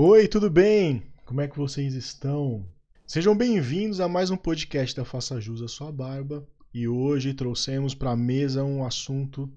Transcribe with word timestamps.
Oi, 0.00 0.28
tudo 0.28 0.48
bem? 0.48 1.02
Como 1.26 1.40
é 1.40 1.48
que 1.48 1.58
vocês 1.58 1.92
estão? 1.92 2.64
Sejam 3.04 3.36
bem-vindos 3.36 3.98
a 3.98 4.06
mais 4.06 4.30
um 4.30 4.36
podcast 4.36 4.94
da 4.94 5.04
Faça 5.04 5.40
Jus 5.40 5.60
à 5.60 5.66
Sua 5.66 5.90
Barba. 5.90 6.46
E 6.72 6.86
hoje 6.86 7.34
trouxemos 7.34 7.96
para 7.96 8.12
a 8.12 8.16
mesa 8.16 8.62
um 8.62 8.84
assunto 8.84 9.52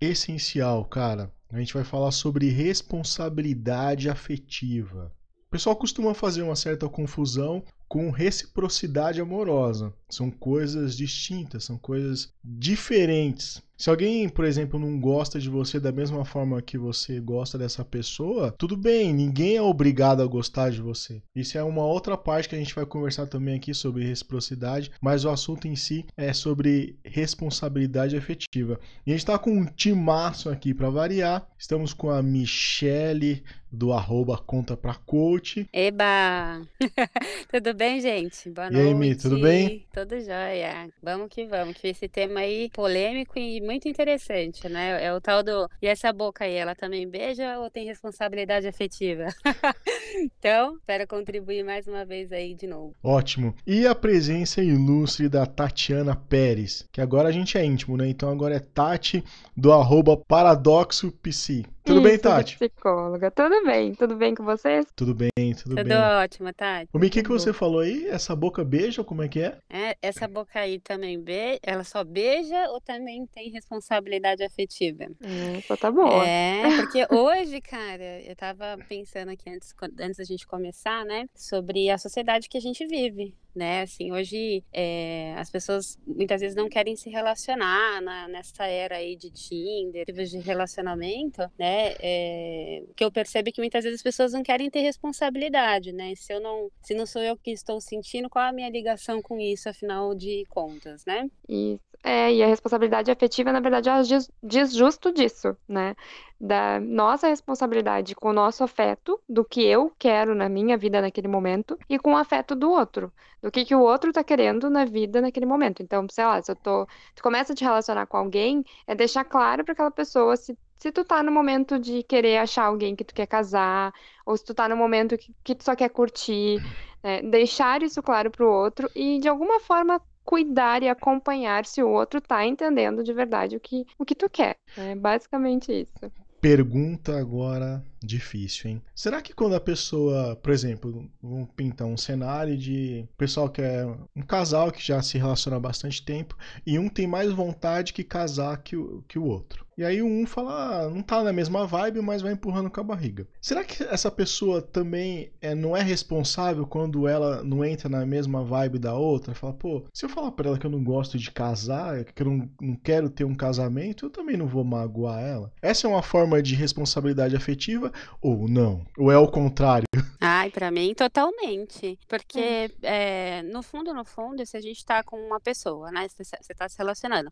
essencial, 0.00 0.84
cara. 0.84 1.32
A 1.52 1.58
gente 1.58 1.74
vai 1.74 1.82
falar 1.82 2.12
sobre 2.12 2.50
responsabilidade 2.50 4.08
afetiva. 4.08 5.12
O 5.48 5.50
pessoal 5.50 5.74
costuma 5.74 6.14
fazer 6.14 6.42
uma 6.42 6.54
certa 6.54 6.88
confusão 6.88 7.64
com 7.90 8.08
reciprocidade 8.10 9.20
amorosa. 9.20 9.92
São 10.08 10.30
coisas 10.30 10.96
distintas, 10.96 11.64
são 11.64 11.76
coisas 11.76 12.32
diferentes. 12.42 13.60
Se 13.80 13.88
alguém, 13.88 14.28
por 14.28 14.44
exemplo, 14.44 14.78
não 14.78 15.00
gosta 15.00 15.40
de 15.40 15.48
você 15.48 15.80
da 15.80 15.90
mesma 15.90 16.22
forma 16.22 16.60
que 16.60 16.76
você 16.76 17.18
gosta 17.18 17.56
dessa 17.56 17.82
pessoa, 17.82 18.54
tudo 18.58 18.76
bem, 18.76 19.10
ninguém 19.10 19.56
é 19.56 19.62
obrigado 19.62 20.22
a 20.22 20.26
gostar 20.26 20.70
de 20.70 20.82
você. 20.82 21.22
Isso 21.34 21.56
é 21.56 21.64
uma 21.64 21.86
outra 21.86 22.14
parte 22.14 22.46
que 22.46 22.54
a 22.54 22.58
gente 22.58 22.74
vai 22.74 22.84
conversar 22.84 23.26
também 23.26 23.56
aqui 23.56 23.72
sobre 23.72 24.04
reciprocidade, 24.04 24.90
mas 25.00 25.24
o 25.24 25.30
assunto 25.30 25.66
em 25.66 25.74
si 25.74 26.04
é 26.14 26.32
sobre 26.34 26.98
responsabilidade 27.02 28.14
afetiva. 28.16 28.78
E 29.06 29.12
a 29.12 29.14
gente 29.14 29.22
está 29.22 29.38
com 29.38 29.50
um 29.50 29.64
timaço 29.64 30.50
aqui 30.50 30.74
para 30.74 30.90
variar. 30.90 31.48
Estamos 31.58 31.94
com 31.94 32.10
a 32.10 32.22
Michele 32.22 33.42
do 33.72 33.92
arroba 33.92 34.36
conta 34.36 34.76
pra 34.76 34.94
coach. 34.94 35.66
Eba! 35.72 36.60
tudo 37.50 37.72
bem, 37.80 37.98
gente? 37.98 38.50
Boa 38.50 38.68
e 38.68 38.72
noite. 38.72 38.88
aí, 38.88 38.94
Mi, 38.94 39.14
tudo 39.14 39.40
bem? 39.40 39.86
Tudo 39.90 40.20
jóia. 40.20 40.90
Vamos 41.02 41.28
que 41.30 41.46
vamos, 41.46 41.74
que 41.74 41.88
esse 41.88 42.06
tema 42.08 42.40
aí 42.40 42.68
polêmico 42.68 43.38
e 43.38 43.58
muito 43.62 43.88
interessante, 43.88 44.68
né? 44.68 45.02
É 45.02 45.14
o 45.14 45.18
tal 45.18 45.42
do. 45.42 45.66
E 45.80 45.86
essa 45.86 46.12
boca 46.12 46.44
aí, 46.44 46.56
ela 46.56 46.74
também 46.74 47.08
beija 47.08 47.58
ou 47.58 47.70
tem 47.70 47.86
responsabilidade 47.86 48.68
afetiva? 48.68 49.28
então, 50.14 50.76
espero 50.76 51.06
contribuir 51.06 51.64
mais 51.64 51.88
uma 51.88 52.04
vez 52.04 52.30
aí 52.32 52.54
de 52.54 52.66
novo. 52.66 52.94
Ótimo. 53.02 53.54
E 53.66 53.86
a 53.86 53.94
presença 53.94 54.62
ilustre 54.62 55.26
da 55.26 55.46
Tatiana 55.46 56.14
Pérez, 56.14 56.86
que 56.92 57.00
agora 57.00 57.30
a 57.30 57.32
gente 57.32 57.56
é 57.56 57.64
íntimo, 57.64 57.96
né? 57.96 58.06
Então 58.06 58.28
agora 58.28 58.56
é 58.56 58.60
Tati 58.60 59.24
do 59.56 59.72
arroba 59.72 60.18
Paradoxo 60.18 61.10
Psi. 61.22 61.64
Tudo 61.84 62.00
Isso, 62.00 62.08
bem, 62.08 62.18
Tati? 62.18 62.56
Psicóloga. 62.56 63.30
Tudo 63.30 63.64
bem? 63.64 63.94
Tudo 63.94 64.16
bem 64.16 64.34
com 64.34 64.44
vocês? 64.44 64.86
Tudo 64.94 65.14
bem, 65.14 65.30
tudo, 65.54 65.76
Tudo 65.76 65.84
bem. 65.84 65.96
ótimo, 65.96 66.52
Tati. 66.52 66.88
O 66.92 67.00
que, 67.00 67.22
que 67.22 67.28
você 67.28 67.52
falou 67.52 67.80
aí? 67.80 68.06
Essa 68.08 68.36
boca 68.36 68.62
beija, 68.64 69.02
como 69.02 69.22
é 69.22 69.28
que 69.28 69.40
é? 69.40 69.58
É, 69.68 69.96
essa 70.02 70.28
boca 70.28 70.60
aí 70.60 70.78
também 70.78 71.18
beija, 71.20 71.58
ela 71.62 71.84
só 71.84 72.04
beija 72.04 72.68
ou 72.70 72.80
também 72.80 73.26
tem 73.26 73.50
responsabilidade 73.50 74.42
afetiva? 74.44 75.04
É, 75.22 75.60
só 75.62 75.76
tá 75.76 75.90
boa. 75.90 76.26
É, 76.26 76.76
porque 76.76 77.06
hoje, 77.10 77.60
cara, 77.60 78.20
eu 78.22 78.36
tava 78.36 78.76
pensando 78.88 79.30
aqui 79.30 79.48
antes, 79.48 79.74
antes 79.98 80.18
da 80.18 80.24
gente 80.24 80.46
começar, 80.46 81.04
né, 81.04 81.26
sobre 81.34 81.90
a 81.90 81.98
sociedade 81.98 82.48
que 82.48 82.58
a 82.58 82.60
gente 82.60 82.86
vive, 82.86 83.34
né? 83.54 83.82
Assim, 83.82 84.12
hoje 84.12 84.64
é, 84.72 85.34
as 85.36 85.50
pessoas 85.50 85.98
muitas 86.06 86.40
vezes 86.40 86.56
não 86.56 86.68
querem 86.68 86.96
se 86.96 87.10
relacionar 87.10 88.00
na, 88.00 88.28
nessa 88.28 88.66
era 88.66 88.96
aí 88.96 89.16
de 89.16 89.30
Tinder, 89.30 90.04
de 90.06 90.38
relacionamento, 90.38 91.40
né? 91.58 91.94
É, 92.00 92.82
que 92.96 93.04
eu 93.04 93.10
percebo 93.10 93.48
é 93.48 93.52
que 93.52 93.60
muitas 93.60 93.84
vezes 93.84 93.98
as 93.98 94.02
pessoas 94.02 94.32
não 94.32 94.42
querem 94.42 94.70
ter 94.70 94.80
responsabilidade, 94.80 95.92
né? 95.92 96.14
Se 96.14 96.32
eu 96.32 96.40
não, 96.40 96.70
se 96.82 96.94
não 96.94 97.06
sou 97.06 97.22
eu 97.22 97.36
que 97.36 97.50
estou 97.50 97.80
sentindo, 97.80 98.30
qual 98.30 98.44
a 98.44 98.52
minha 98.52 98.70
ligação 98.70 99.20
com 99.22 99.38
isso, 99.38 99.68
afinal 99.68 100.14
de 100.14 100.44
contas, 100.48 101.04
né? 101.04 101.28
Isso. 101.48 101.89
É, 102.02 102.32
e 102.32 102.42
a 102.42 102.46
responsabilidade 102.46 103.10
afetiva, 103.10 103.52
na 103.52 103.60
verdade, 103.60 103.90
ela 103.90 104.02
diz, 104.02 104.30
diz 104.42 104.72
justo 104.72 105.12
disso, 105.12 105.54
né? 105.68 105.94
Da 106.40 106.80
nossa 106.80 107.28
responsabilidade 107.28 108.14
com 108.14 108.30
o 108.30 108.32
nosso 108.32 108.64
afeto, 108.64 109.20
do 109.28 109.44
que 109.44 109.62
eu 109.62 109.92
quero 109.98 110.34
na 110.34 110.48
minha 110.48 110.78
vida 110.78 111.02
naquele 111.02 111.28
momento, 111.28 111.78
e 111.90 111.98
com 111.98 112.14
o 112.14 112.16
afeto 112.16 112.54
do 112.54 112.70
outro, 112.70 113.12
do 113.42 113.50
que, 113.50 113.66
que 113.66 113.74
o 113.74 113.80
outro 113.82 114.12
tá 114.12 114.24
querendo 114.24 114.70
na 114.70 114.86
vida 114.86 115.20
naquele 115.20 115.44
momento. 115.44 115.82
Então, 115.82 116.06
sei 116.10 116.24
lá, 116.24 116.40
se 116.40 116.50
eu 116.50 116.56
tô. 116.56 116.86
Tu 117.14 117.22
começa 117.22 117.52
a 117.52 117.56
te 117.56 117.64
relacionar 117.64 118.06
com 118.06 118.16
alguém, 118.16 118.64
é 118.86 118.94
deixar 118.94 119.24
claro 119.24 119.62
para 119.62 119.72
aquela 119.72 119.90
pessoa 119.90 120.36
se, 120.38 120.56
se 120.78 120.90
tu 120.90 121.04
tá 121.04 121.22
no 121.22 121.30
momento 121.30 121.78
de 121.78 122.02
querer 122.04 122.38
achar 122.38 122.64
alguém 122.64 122.96
que 122.96 123.04
tu 123.04 123.14
quer 123.14 123.26
casar, 123.26 123.92
ou 124.24 124.36
se 124.38 124.44
tu 124.44 124.54
tá 124.54 124.66
no 124.68 124.76
momento 124.76 125.18
que, 125.18 125.34
que 125.44 125.54
tu 125.54 125.64
só 125.64 125.76
quer 125.76 125.90
curtir, 125.90 126.62
né? 127.02 127.22
Deixar 127.22 127.82
isso 127.82 128.02
claro 128.02 128.30
pro 128.30 128.50
outro 128.50 128.90
e, 128.94 129.18
de 129.18 129.28
alguma 129.28 129.60
forma, 129.60 130.00
cuidar 130.24 130.82
e 130.82 130.88
acompanhar 130.88 131.66
se 131.66 131.82
o 131.82 131.88
outro 131.88 132.20
tá 132.20 132.46
entendendo 132.46 133.02
de 133.02 133.12
verdade 133.12 133.56
o 133.56 133.60
que, 133.60 133.84
o 133.98 134.04
que 134.04 134.14
tu 134.14 134.28
quer. 134.28 134.56
É 134.76 134.94
basicamente 134.94 135.72
isso. 135.72 136.12
Pergunta 136.40 137.18
agora 137.18 137.84
difícil, 138.02 138.70
hein? 138.70 138.82
Será 138.94 139.20
que 139.20 139.34
quando 139.34 139.54
a 139.54 139.60
pessoa, 139.60 140.34
por 140.36 140.50
exemplo, 140.50 141.06
vamos 141.22 141.50
pintar 141.54 141.86
um 141.86 141.98
cenário 141.98 142.56
de 142.56 143.06
pessoal 143.18 143.50
que 143.50 143.60
é 143.60 143.84
um 144.16 144.22
casal 144.22 144.72
que 144.72 144.82
já 144.82 145.02
se 145.02 145.18
relaciona 145.18 145.58
há 145.58 145.60
bastante 145.60 146.02
tempo 146.02 146.34
e 146.66 146.78
um 146.78 146.88
tem 146.88 147.06
mais 147.06 147.30
vontade 147.30 147.92
que 147.92 148.02
casar 148.02 148.56
que 148.62 148.74
o, 148.74 149.04
que 149.06 149.18
o 149.18 149.24
outro. 149.24 149.66
E 149.80 149.84
aí 149.84 150.02
um 150.02 150.26
fala, 150.26 150.82
ah, 150.82 150.90
não 150.90 151.00
tá 151.00 151.24
na 151.24 151.32
mesma 151.32 151.66
vibe, 151.66 152.02
mas 152.02 152.20
vai 152.20 152.34
empurrando 152.34 152.70
com 152.70 152.82
a 152.82 152.84
barriga. 152.84 153.26
Será 153.40 153.64
que 153.64 153.82
essa 153.82 154.10
pessoa 154.10 154.60
também 154.60 155.32
é, 155.40 155.54
não 155.54 155.74
é 155.74 155.80
responsável 155.80 156.66
quando 156.66 157.08
ela 157.08 157.42
não 157.42 157.64
entra 157.64 157.88
na 157.88 158.04
mesma 158.04 158.44
vibe 158.44 158.78
da 158.78 158.94
outra? 158.94 159.34
Fala, 159.34 159.54
pô, 159.54 159.82
se 159.90 160.04
eu 160.04 160.10
falar 160.10 160.32
pra 160.32 160.48
ela 160.48 160.58
que 160.58 160.66
eu 160.66 160.70
não 160.70 160.84
gosto 160.84 161.16
de 161.16 161.30
casar, 161.30 162.04
que 162.04 162.22
eu 162.22 162.26
não, 162.26 162.50
não 162.60 162.76
quero 162.76 163.08
ter 163.08 163.24
um 163.24 163.34
casamento, 163.34 164.04
eu 164.04 164.10
também 164.10 164.36
não 164.36 164.46
vou 164.46 164.62
magoar 164.62 165.18
ela. 165.18 165.50
Essa 165.62 165.86
é 165.86 165.90
uma 165.90 166.02
forma 166.02 166.42
de 166.42 166.54
responsabilidade 166.54 167.34
afetiva 167.34 167.90
ou 168.20 168.46
não? 168.46 168.84
Ou 168.98 169.10
é 169.10 169.16
o 169.16 169.28
contrário? 169.28 169.86
Ai, 170.20 170.50
pra 170.50 170.70
mim, 170.70 170.92
totalmente. 170.92 171.98
Porque, 172.06 172.70
é, 172.82 173.40
no 173.44 173.62
fundo, 173.62 173.94
no 173.94 174.04
fundo, 174.04 174.44
se 174.44 174.58
a 174.58 174.60
gente 174.60 174.84
tá 174.84 175.02
com 175.02 175.16
uma 175.16 175.40
pessoa, 175.40 175.90
né? 175.90 176.06
Você 176.06 176.22
você 176.22 176.54
tá 176.54 176.68
se 176.68 176.76
relacionando, 176.76 177.30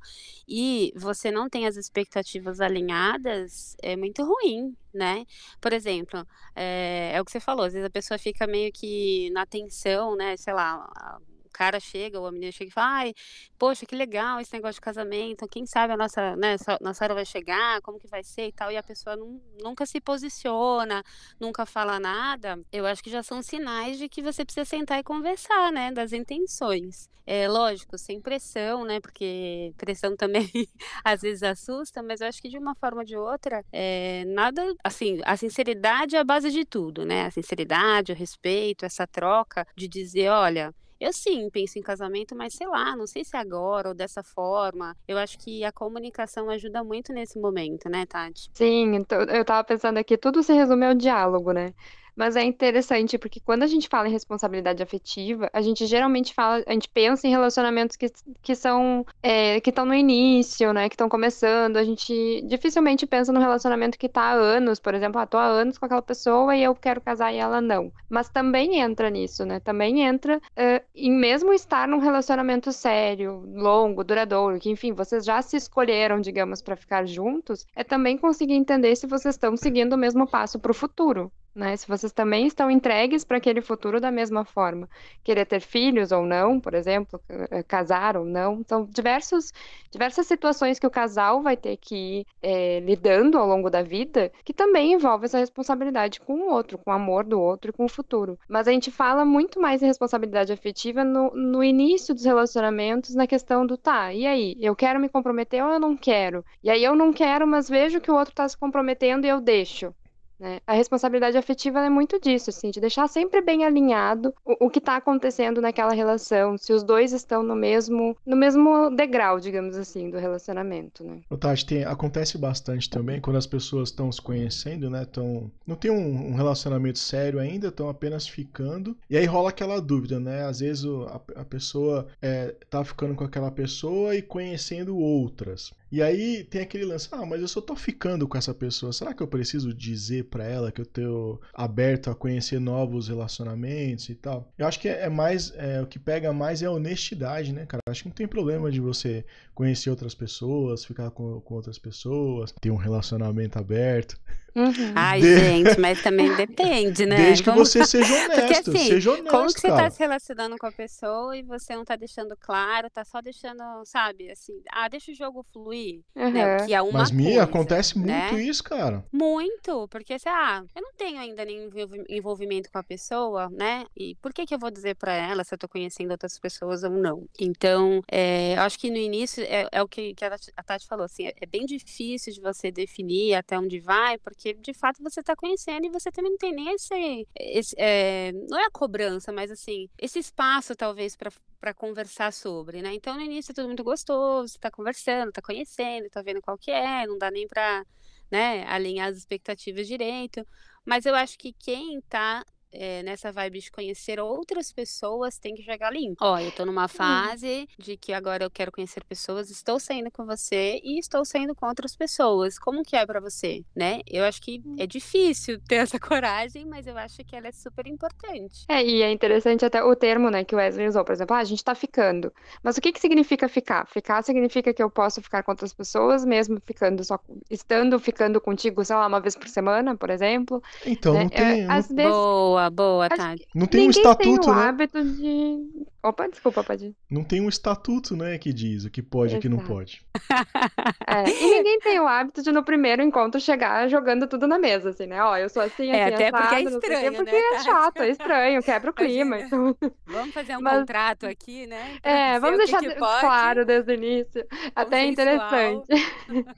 e 0.49 0.95
você 0.97 1.31
não 1.31 1.51
tem 1.51 1.67
as 1.67 1.77
expectativas 1.77 2.38
alinhadas, 2.61 3.77
é 3.83 3.97
muito 3.97 4.23
ruim, 4.25 4.77
né? 4.93 5.25
Por 5.61 5.73
exemplo, 5.73 6.27
é, 6.55 7.13
é 7.15 7.21
o 7.21 7.25
que 7.25 7.33
você 7.33 7.41
falou, 7.41 7.65
às 7.67 7.73
vezes 7.73 7.87
a 7.87 7.91
pessoa 7.91 8.19
fica 8.19 8.47
meio 8.47 8.73
que 8.73 9.31
na 9.31 9.47
tensão, 9.47 10.17
né? 10.17 10.37
Sei 10.37 10.53
lá, 10.53 11.19
cara 11.59 11.81
chega, 11.81 12.21
ou 12.21 12.27
a 12.27 12.33
menina 12.33 12.53
chega 12.53 12.71
e 12.71 12.73
fala, 12.73 12.99
ai, 12.99 13.15
poxa, 13.59 13.85
que 13.85 13.97
legal 13.97 14.41
esse 14.41 14.53
negócio 14.53 14.75
de 14.75 14.81
casamento, 14.81 15.49
quem 15.49 15.67
sabe 15.67 15.93
a 15.93 15.97
nossa, 15.97 16.37
né, 16.37 16.57
nossa 16.81 17.05
hora 17.05 17.15
vai 17.15 17.25
chegar, 17.27 17.81
como 17.83 17.99
que 17.99 18.07
vai 18.09 18.23
ser 18.23 18.47
e 18.49 18.53
tal, 18.53 18.71
e 18.71 18.77
a 18.77 18.83
pessoa 18.83 19.17
nun- 19.17 19.41
nunca 19.61 19.85
se 19.85 20.01
posiciona, 20.01 21.03
nunca 21.41 21.67
fala 21.67 21.99
nada, 21.99 22.61
eu 22.73 22.87
acho 22.87 23.03
que 23.03 23.11
já 23.11 23.23
são 23.23 23.43
sinais 23.43 23.99
de 23.99 24.09
que 24.09 24.23
você 24.23 24.45
precisa 24.45 24.65
sentar 24.65 24.99
e 25.01 25.03
conversar, 25.03 25.73
né, 25.73 25.91
das 25.93 26.13
intenções. 26.13 27.09
É 27.31 27.47
lógico, 27.47 27.99
sem 27.99 28.23
pressão, 28.23 28.85
né, 28.87 29.01
porque 29.01 29.75
pressão 29.77 30.17
também 30.17 30.49
às 31.05 31.21
vezes 31.21 31.43
assusta, 31.43 32.03
mas 32.03 32.21
eu 32.23 32.27
acho 32.29 32.41
que 32.41 32.49
de 32.49 32.57
uma 32.59 32.75
forma 32.77 33.01
ou 33.01 33.05
de 33.05 33.17
outra, 33.19 33.63
é, 33.71 34.25
nada, 34.27 34.63
assim, 34.83 35.21
a 35.25 35.37
sinceridade 35.37 36.17
é 36.17 36.21
a 36.21 36.25
base 36.25 36.51
de 36.51 36.65
tudo, 36.65 37.05
né, 37.05 37.27
a 37.27 37.31
sinceridade, 37.31 38.13
o 38.13 38.15
respeito, 38.15 38.87
essa 38.87 39.07
troca 39.07 39.67
de 39.77 39.87
dizer, 39.89 40.31
olha, 40.31 40.73
eu 41.01 41.13
sim 41.13 41.49
penso 41.51 41.79
em 41.79 41.83
casamento, 41.83 42.35
mas 42.37 42.55
sei 42.55 42.67
lá, 42.67 42.97
não 42.97 43.07
sei 43.07 43.25
se 43.25 43.37
é 43.37 43.41
agora 43.41 43.89
ou 43.89 43.95
dessa 43.95 44.23
forma. 44.23 44.97
Eu 45.07 45.19
acho 45.19 45.39
que 45.39 45.65
a 45.65 45.73
comunicação 45.73 46.51
ajuda 46.51 46.83
muito 46.85 47.13
nesse 47.13 47.39
momento, 47.39 47.89
né, 47.89 48.07
Tati? 48.07 48.51
Sim, 48.55 48.97
então, 48.97 49.21
eu 49.23 49.45
tava 49.45 49.63
pensando 49.65 49.99
aqui, 49.99 50.19
tudo 50.19 50.43
se 50.43 50.53
resume 50.53 50.85
ao 50.87 50.95
diálogo, 50.95 51.53
né? 51.53 51.73
Mas 52.19 52.35
é 52.35 52.43
interessante 52.43 53.17
porque 53.17 53.39
quando 53.39 53.63
a 53.63 53.67
gente 53.69 53.89
fala 53.89 54.09
em 54.09 54.11
responsabilidade 54.11 54.83
afetiva, 54.83 55.49
a 55.53 55.63
gente 55.63 55.87
geralmente 55.87 56.35
fala, 56.35 56.65
a 56.67 56.73
gente 56.73 56.89
pensa 56.89 57.29
em 57.29 57.31
relacionamentos 57.31 57.95
que, 57.95 58.11
que 58.43 58.57
são, 58.57 59.07
é, 59.23 59.61
que 59.61 59.71
estão 59.71 59.87
no 59.87 59.95
início, 59.95 60.73
né? 60.73 60.89
Que 60.89 60.97
estão 60.97 61.09
começando. 61.09 61.77
A 61.77 61.85
gente 61.85 62.43
dificilmente 62.45 63.07
pensa 63.07 63.33
no 63.33 63.39
relacionamento 63.39 63.97
que 63.97 64.09
tá 64.09 64.23
há 64.23 64.33
anos, 64.33 64.81
por 64.81 64.95
exemplo, 64.95 65.21
ah, 65.21 65.27
tô 65.27 65.39
há 65.39 65.45
anos 65.45 65.79
com 65.79 65.87
aquela 65.87 66.03
pessoa 66.03 66.57
e 66.57 66.65
eu 66.65 66.75
quero 66.75 67.01
casar 67.01 67.33
e 67.33 67.37
ela 67.37 67.61
não. 67.61 67.93
Mas 68.11 68.29
também 68.29 68.81
entra 68.81 69.09
nisso, 69.11 69.47
né? 69.47 69.61
Também 69.61 70.03
entra 70.03 70.41
é, 70.57 70.83
em 70.97 71.13
mesmo 71.13 71.53
estar 71.53 71.87
num 71.87 72.01
relacionamento 72.01 72.73
sério, 72.73 73.45
longo, 73.55 74.03
duradouro, 74.03 74.59
que 74.59 74.71
enfim, 74.71 74.93
vocês 74.93 75.25
já 75.25 75.41
se 75.41 75.57
escolheram, 75.57 76.21
digamos, 76.21 76.61
para 76.63 76.75
ficar 76.75 77.07
juntos, 77.07 77.65
é 77.77 77.85
também 77.85 78.19
conseguir 78.19 78.55
entender 78.55 78.97
se 78.97 79.07
vocês 79.07 79.37
estão 79.37 79.57
seguindo 79.57 79.93
o 79.93 79.99
mesmo 79.99 80.27
passo 80.27 80.59
para 80.59 80.73
o 80.73 80.75
futuro. 80.75 81.31
Né? 81.59 81.77
Se 81.77 81.89
vocês 81.89 82.13
também 82.13 82.47
estão 82.47 82.71
entregues 82.71 83.25
para 83.25 83.39
aquele 83.39 83.61
futuro 83.61 84.01
da 84.01 84.13
mesma 84.13 84.45
forma. 84.45 84.89
Querer 85.25 85.45
ter 85.45 85.61
filhos 85.61 86.13
ou 86.13 86.25
não, 86.25 86.61
por 86.61 86.73
exemplo, 86.73 87.21
eh, 87.29 87.65
casar 87.65 88.17
ou 88.17 88.25
não. 88.25 88.63
São 88.65 88.85
diversos, 88.85 89.53
diversas 89.91 90.29
situações 90.29 90.79
que 90.79 90.87
o 90.87 90.91
casal 90.91 91.43
vai 91.43 91.57
ter 91.57 91.77
que 91.77 92.21
ir 92.21 92.27
eh, 92.41 92.79
lidando 92.79 93.37
ao 93.37 93.45
longo 93.45 93.69
da 93.69 93.83
vida, 93.83 94.31
que 94.45 94.55
também 94.55 94.93
envolve 94.93 95.25
essa 95.25 95.39
responsabilidade 95.39 96.21
com 96.21 96.35
o 96.35 96.53
outro, 96.53 96.79
com 96.79 96.93
o 96.93 96.95
amor 96.95 97.25
do 97.25 97.41
outro 97.41 97.71
e 97.71 97.73
com 97.73 97.87
o 97.87 97.89
futuro. 97.89 98.39
Mas 98.49 98.69
a 98.69 98.73
gente 98.73 98.93
fala 98.93 99.25
muito 99.25 99.61
mais 99.61 99.83
em 99.83 99.87
responsabilidade 99.87 100.53
afetiva 100.53 101.03
no, 101.03 101.33
no 101.35 101.65
início 101.65 102.15
dos 102.15 102.25
relacionamentos, 102.25 103.17
na 103.17 103.27
questão 103.27 103.67
do 103.67 103.77
tá, 103.77 104.15
e 104.15 104.25
aí? 104.27 104.55
Eu 104.61 104.77
quero 104.77 105.01
me 105.01 105.09
comprometer 105.09 105.65
ou 105.65 105.73
eu 105.73 105.81
não 105.81 105.97
quero? 105.97 106.45
E 106.63 106.71
aí 106.71 106.85
eu 106.85 106.95
não 106.95 107.13
quero, 107.13 107.49
mas 107.49 107.69
vejo 107.69 108.01
que 108.01 108.13
o 108.13 108.15
outro 108.15 108.31
está 108.31 108.49
se 108.49 108.57
comprometendo 108.57 109.25
e 109.27 109.29
eu 109.29 109.41
deixo. 109.41 109.93
Né? 110.39 110.61
A 110.67 110.73
responsabilidade 110.73 111.37
afetiva 111.37 111.81
é 111.81 111.91
muito 111.91 112.21
disso, 112.21 112.51
assim, 112.51 112.71
de 112.71 112.81
deixar 112.81 113.09
sempre 113.09 113.41
bem 113.41 113.65
alinhado 113.65 114.33
o, 114.45 114.67
o 114.67 114.71
que 114.71 114.79
está 114.79 114.97
acontecendo 114.97 115.61
naquela 115.61 115.93
relação, 115.93 116.57
se 116.57 116.73
os 116.73 116.83
dois 116.83 117.13
estão 117.13 117.43
no 117.43 117.57
mesmo, 117.57 118.17
no 118.25 118.37
mesmo 118.37 118.91
degrau, 118.91 119.41
digamos 119.41 119.77
assim, 119.77 120.11
do 120.11 120.19
relacionamento, 120.19 121.05
né? 121.05 121.21
O 121.29 121.37
Tati, 121.37 121.67
tem, 121.67 121.85
acontece 121.85 122.39
bastante 122.39 122.89
também 122.89 123.21
quando 123.21 123.37
as 123.37 123.47
pessoas 123.47 123.89
estão 123.89 124.11
se 124.13 124.23
conhecendo, 124.23 124.89
né? 124.89 125.05
Tão, 125.05 125.51
não 125.67 125.77
tem 125.77 125.91
um, 125.91 126.31
um 126.31 126.35
relacionamento 126.35 126.99
sério 126.99 127.39
ainda, 127.39 127.69
estão 127.69 127.89
apenas 127.89 128.27
ficando. 128.27 128.97
E 129.11 129.17
aí 129.17 129.25
rola 129.25 129.51
aquela 129.51 129.81
dúvida, 129.81 130.21
né? 130.21 130.45
Às 130.45 130.61
vezes 130.61 130.85
o, 130.85 131.05
a, 131.05 131.21
a, 131.41 131.45
pessoa 131.45 132.07
é, 132.23 132.55
tá 132.71 132.85
ficando 132.85 133.15
com 133.15 133.25
aquela 133.25 133.51
pessoa 133.51 134.15
e 134.15 134.23
conhecendo 134.23 134.97
outras. 134.97 135.73
E 135.91 136.03
aí 136.03 136.45
tem 136.45 136.61
aquele 136.61 136.85
lance, 136.85 137.09
ah, 137.13 137.25
mas 137.25 137.41
eu 137.41 137.49
só 137.49 137.61
tô 137.61 137.75
ficando 137.75 138.29
com 138.29 138.37
essa 138.37 138.53
pessoa. 138.53 138.93
Será 138.93 139.15
que 139.15 139.23
eu 139.23 139.27
preciso 139.27 139.73
dizer 139.73 140.25
para 140.25 140.45
ela 140.45 140.71
que 140.71 140.81
eu 140.81 140.87
tô 140.87 141.41
aberto 141.55 142.11
a 142.11 142.15
conhecer 142.15 142.61
novos 142.61 143.09
relacionamentos 143.09 144.09
e 144.09 144.15
tal? 144.15 144.53
Eu 144.59 144.67
acho 144.67 144.79
que 144.81 144.89
é 144.89 145.09
mais, 145.09 145.53
é, 145.57 145.81
o 145.81 145.87
que 145.87 145.99
pega 145.99 146.33
mais 146.33 146.63
é 146.63 146.67
a 146.67 146.71
honestidade, 146.71 147.53
né, 147.53 147.65
cara? 147.65 147.81
Acho 147.89 148.03
que 148.03 148.09
não 148.09 148.15
tem 148.15 148.29
problema 148.29 148.71
de 148.71 148.81
você 148.81 149.25
conhecer 149.55 149.89
outras 149.91 150.15
pessoas, 150.15 150.85
ficar 150.85 151.11
com, 151.11 151.41
com 151.41 151.55
outras 151.55 151.79
pessoas, 151.79 152.53
ter 152.61 152.71
um 152.71 152.77
relacionamento 152.77 153.59
aberto. 153.59 154.19
Uhum. 154.59 154.93
Ai, 154.95 155.21
de... 155.21 155.39
gente, 155.39 155.81
mas 155.81 156.03
também 156.03 156.35
depende, 156.35 157.07
né? 157.07 157.17
Desde 157.17 157.45
que 157.45 157.51
você 157.51 157.85
seja 157.87 158.13
honesto, 158.13 158.35
Porque, 158.35 158.55
assim, 158.55 158.89
seja 158.89 159.11
honesto, 159.13 159.31
Como 159.31 159.47
que 159.47 159.61
você 159.61 159.69
cara. 159.69 159.83
tá 159.83 159.91
se 159.91 159.99
relacionando 160.01 160.57
com 160.59 160.67
a 160.67 160.73
pessoa 160.73 161.37
e 161.37 161.43
você 161.43 161.77
não 161.77 161.85
tá 161.85 161.95
deixando 161.97 162.37
claro, 162.37 162.91
tá 162.91 163.05
só 163.05 163.21
deixando, 163.21 163.63
sabe, 163.85 164.31
assim, 164.31 164.61
ah, 164.73 164.89
deixa 164.89 165.13
o 165.13 165.15
jogo 165.15 165.47
fluir, 165.53 166.01
uhum. 166.17 166.31
né? 166.31 166.67
Que 166.67 166.75
é 166.75 166.83
uma 166.83 167.01
Mas, 167.01 167.11
Mia, 167.11 167.43
acontece 167.45 167.99
né? 167.99 168.31
muito 168.31 168.41
isso, 168.41 168.65
cara. 168.65 169.05
Muito, 169.13 169.87
porque, 169.89 170.15
assim, 170.15 170.29
ah, 170.29 170.65
eu 170.75 170.83
não 170.83 170.93
tenho 170.97 171.21
ainda 171.21 171.45
nenhum 171.45 171.71
envolvimento 172.09 172.71
com 172.71 172.79
a 172.79 172.83
pessoa, 172.83 173.49
né? 173.51 173.87
E 173.97 174.17
por 174.17 174.33
que 174.33 174.45
que 174.45 174.55
eu 174.55 174.59
vou 174.59 174.71
dizer 174.71 174.97
pra 174.97 175.13
ela 175.13 175.45
se 175.45 175.55
eu 175.55 175.59
tô 175.59 175.69
conhecendo 175.69 176.11
outras 176.11 176.39
pessoas 176.39 176.83
ou 176.83 176.91
não? 176.91 177.27
Então, 177.39 178.03
é, 178.11 178.55
eu 178.57 178.63
acho 178.63 178.79
que 178.79 178.91
no 178.91 178.97
início 178.97 179.45
é, 179.45 179.69
é 179.71 179.83
o 179.83 179.89
que, 179.89 180.15
que, 180.15 180.25
a 180.25 180.63
Tati 180.65 180.87
falou, 180.87 181.05
assim, 181.05 181.27
é, 181.27 181.35
é 181.41 181.47
bem 181.47 181.65
difícil 181.65 182.33
de 182.33 182.41
você 182.41 182.71
definir 182.71 183.35
até 183.35 183.59
onde 183.59 183.81
vai, 183.81 184.19
porque 184.19 184.48
de 184.55 184.75
fato 184.75 185.03
você 185.03 185.21
está 185.21 185.35
conhecendo 185.37 185.87
e 185.87 185.91
você 185.91 186.11
também 186.11 186.31
não 186.31 186.39
tem 186.39 186.53
nem 186.53 186.75
esse. 186.75 187.27
esse 187.37 187.75
é, 187.79 188.33
não 188.49 188.59
é 188.59 188.65
a 188.67 188.71
cobrança, 188.71 189.33
mas 189.33 189.51
assim, 189.51 189.89
esse 189.99 190.19
espaço 190.19 190.75
talvez 190.77 191.17
para 191.17 191.75
conversar 191.75 192.33
sobre, 192.33 192.83
né? 192.83 192.95
Então 192.95 193.15
no 193.15 193.23
início 193.23 193.53
é 193.53 193.55
tudo 193.55 193.69
muito 193.69 193.85
gostoso, 193.85 194.53
você 194.53 194.59
tá 194.59 194.71
conversando, 194.71 195.33
tá 195.33 195.43
conhecendo, 195.43 196.09
tá 196.11 196.23
vendo 196.23 196.41
qual 196.41 196.59
que 196.59 196.71
é, 196.71 197.07
não 197.07 197.19
dá 197.19 197.31
nem 197.31 197.47
para 197.47 197.85
né, 198.31 198.65
alinhar 198.67 199.09
as 199.09 199.19
expectativas 199.19 199.87
direito. 199.87 200.47
Mas 200.85 201.07
eu 201.07 201.15
acho 201.15 201.39
que 201.39 201.53
quem 201.53 202.01
tá 202.03 202.45
é, 202.73 203.03
nessa 203.03 203.33
vibe 203.33 203.61
de 203.61 203.71
conhecer 203.71 204.21
outras 204.21 204.73
pessoas, 204.73 205.39
tem 205.39 205.55
que 205.55 205.63
jogar 205.63 205.93
limpo. 205.93 206.17
Ó, 206.21 206.39
eu 206.39 206.51
tô 206.53 206.65
numa 206.65 206.85
hum. 206.85 206.89
fase 206.89 207.69
de 207.79 207.97
que 207.97 208.13
agora 208.13 208.45
eu 208.45 208.51
quero 208.51 208.71
conhecer 208.71 209.03
pessoas, 209.05 209.51
estou 209.51 209.81
saindo 209.81 210.11
com 210.11 210.25
você 210.25 210.81
e 210.83 210.99
estou 210.99 211.25
saindo 211.25 211.55
com 211.55 211.67
outras 211.67 211.97
pessoas. 211.97 212.59
Como 212.59 212.83
que 212.83 212.97
é 212.97 213.05
para 213.07 213.21
você, 213.21 213.65
né? 213.75 214.01
Eu 214.07 214.25
acho 214.25 214.41
que 214.41 214.63
hum. 214.65 214.77
é 214.79 214.87
difícil 214.87 215.61
ter 215.67 215.77
essa 215.77 215.99
coragem, 215.99 216.65
mas 216.67 216.87
eu 216.87 216.97
acho 216.97 217.25
que 217.25 217.35
ela 217.35 217.49
é 217.49 217.53
super 217.53 217.87
importante. 217.87 218.65
É, 218.69 218.85
e 218.85 219.03
é 219.03 219.11
interessante 219.11 219.65
até 219.65 219.83
o 219.83 219.95
termo, 219.97 220.31
né, 220.31 220.45
que 220.45 220.55
o 220.55 220.59
Wesley 220.59 220.89
usou, 220.89 221.05
por 221.05 221.13
exemplo, 221.13 221.35
ah, 221.37 221.41
a 221.41 221.45
gente 221.45 221.65
tá 221.65 221.75
ficando. 221.75 222.33
Mas 222.63 222.77
o 222.77 222.81
que 222.81 222.93
que 222.93 223.01
significa 223.01 223.49
ficar? 223.49 223.87
Ficar 223.87 224.23
significa 224.23 224.73
que 224.73 224.83
eu 224.83 224.91
posso 224.91 225.23
ficar 225.23 225.43
com 225.43 225.53
outras 225.53 225.73
pessoas, 225.73 226.25
mesmo 226.25 226.61
ficando 226.65 227.03
só, 227.05 227.19
estando 227.51 227.99
ficando 227.99 228.41
contigo, 228.41 228.85
sei 228.85 228.97
lá, 228.97 229.07
uma 229.07 229.21
vez 229.21 229.37
por 229.37 229.49
semana, 229.49 229.97
por 229.97 230.11
exemplo. 230.11 230.63
Então, 230.85 231.15
né? 231.15 231.23
não 231.23 231.29
tem... 231.29 231.71
Às 231.71 231.89
vezes... 231.89 232.13
Boa 232.13 232.58
Boa, 232.59 232.71
boa, 232.71 233.09
Tati. 233.09 233.47
Não 233.55 233.67
tem 233.67 233.87
um 233.87 233.91
estatuto, 233.91 234.41
tem 234.41 234.53
o 234.53 234.55
né? 234.55 234.63
hábito 234.63 235.05
de. 235.05 235.87
Opa, 236.09 236.29
desculpa, 236.29 236.65
pode. 236.65 236.95
Não 237.11 237.23
tem 237.23 237.41
um 237.41 237.49
estatuto, 237.49 238.17
né, 238.17 238.39
que 238.39 238.53
diz 238.53 238.85
o 238.85 238.91
que 238.91 239.03
pode 239.03 239.35
e 239.35 239.39
o 239.39 239.41
que 239.41 239.49
não 239.49 239.59
pode. 239.59 240.03
É, 241.07 241.25
e 241.27 241.51
ninguém 241.51 241.81
tem 241.81 241.99
o 241.99 242.07
hábito 242.07 242.43
de 242.43 242.53
no 242.53 242.63
primeiro 242.63 243.03
encontro 243.03 243.41
chegar 243.41 243.89
jogando 243.89 244.27
tudo 244.27 244.47
na 244.47 244.59
mesa, 244.59 244.91
assim, 244.91 245.07
né? 245.07 245.23
Ó, 245.23 245.37
eu 245.39 245.49
sou 245.49 245.63
assim, 245.63 245.91
é, 245.91 246.05
assim, 246.05 246.15
até 246.15 246.29
assado, 246.29 246.43
porque 246.43 246.55
é 246.55 246.63
estranho, 246.63 247.15
porque 247.15 247.33
né, 247.33 247.39
é 247.39 247.63
chato, 247.63 248.03
é 248.03 248.09
estranho, 248.11 248.63
quebra 248.63 248.91
o 248.91 248.93
clima. 248.95 249.41
Então... 249.41 249.75
Vamos 250.07 250.35
fazer 250.35 250.57
um 250.57 250.61
Mas... 250.63 250.81
contrato 250.81 251.27
aqui, 251.27 251.67
né? 251.67 251.97
É, 252.03 252.39
vamos 252.39 252.59
deixar 252.59 252.81
que 252.81 252.91
que 252.91 252.95
claro 252.95 253.65
desde 253.65 253.91
o 253.91 253.95
início. 253.95 254.47
Até 254.75 255.01
é 255.01 255.07
interessante. 255.07 255.89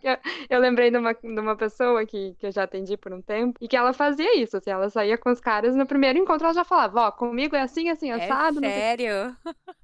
eu, 0.02 0.16
eu, 0.48 0.60
lembrei 0.60 0.90
de 0.90 0.98
uma, 0.98 1.14
de 1.14 1.40
uma 1.40 1.56
pessoa 1.56 2.04
que, 2.04 2.34
que 2.38 2.46
eu 2.46 2.52
já 2.52 2.64
atendi 2.64 2.96
por 2.96 3.12
um 3.12 3.22
tempo 3.22 3.58
e 3.60 3.68
que 3.68 3.76
ela 3.76 3.92
fazia 3.92 4.40
isso, 4.40 4.56
assim, 4.56 4.70
ela 4.70 4.90
saía 4.90 5.16
com 5.16 5.30
os 5.30 5.40
caras 5.40 5.76
no 5.76 5.86
primeiro 5.86 6.18
encontro, 6.18 6.46
ela 6.46 6.54
já 6.54 6.64
falava, 6.64 7.02
ó, 7.02 7.10
comigo 7.12 7.54
é 7.54 7.62
assim, 7.62 7.88
assim, 7.88 8.10
é 8.10 8.14
assado. 8.14 8.64
É 8.64 8.70
sério? 8.70 9.36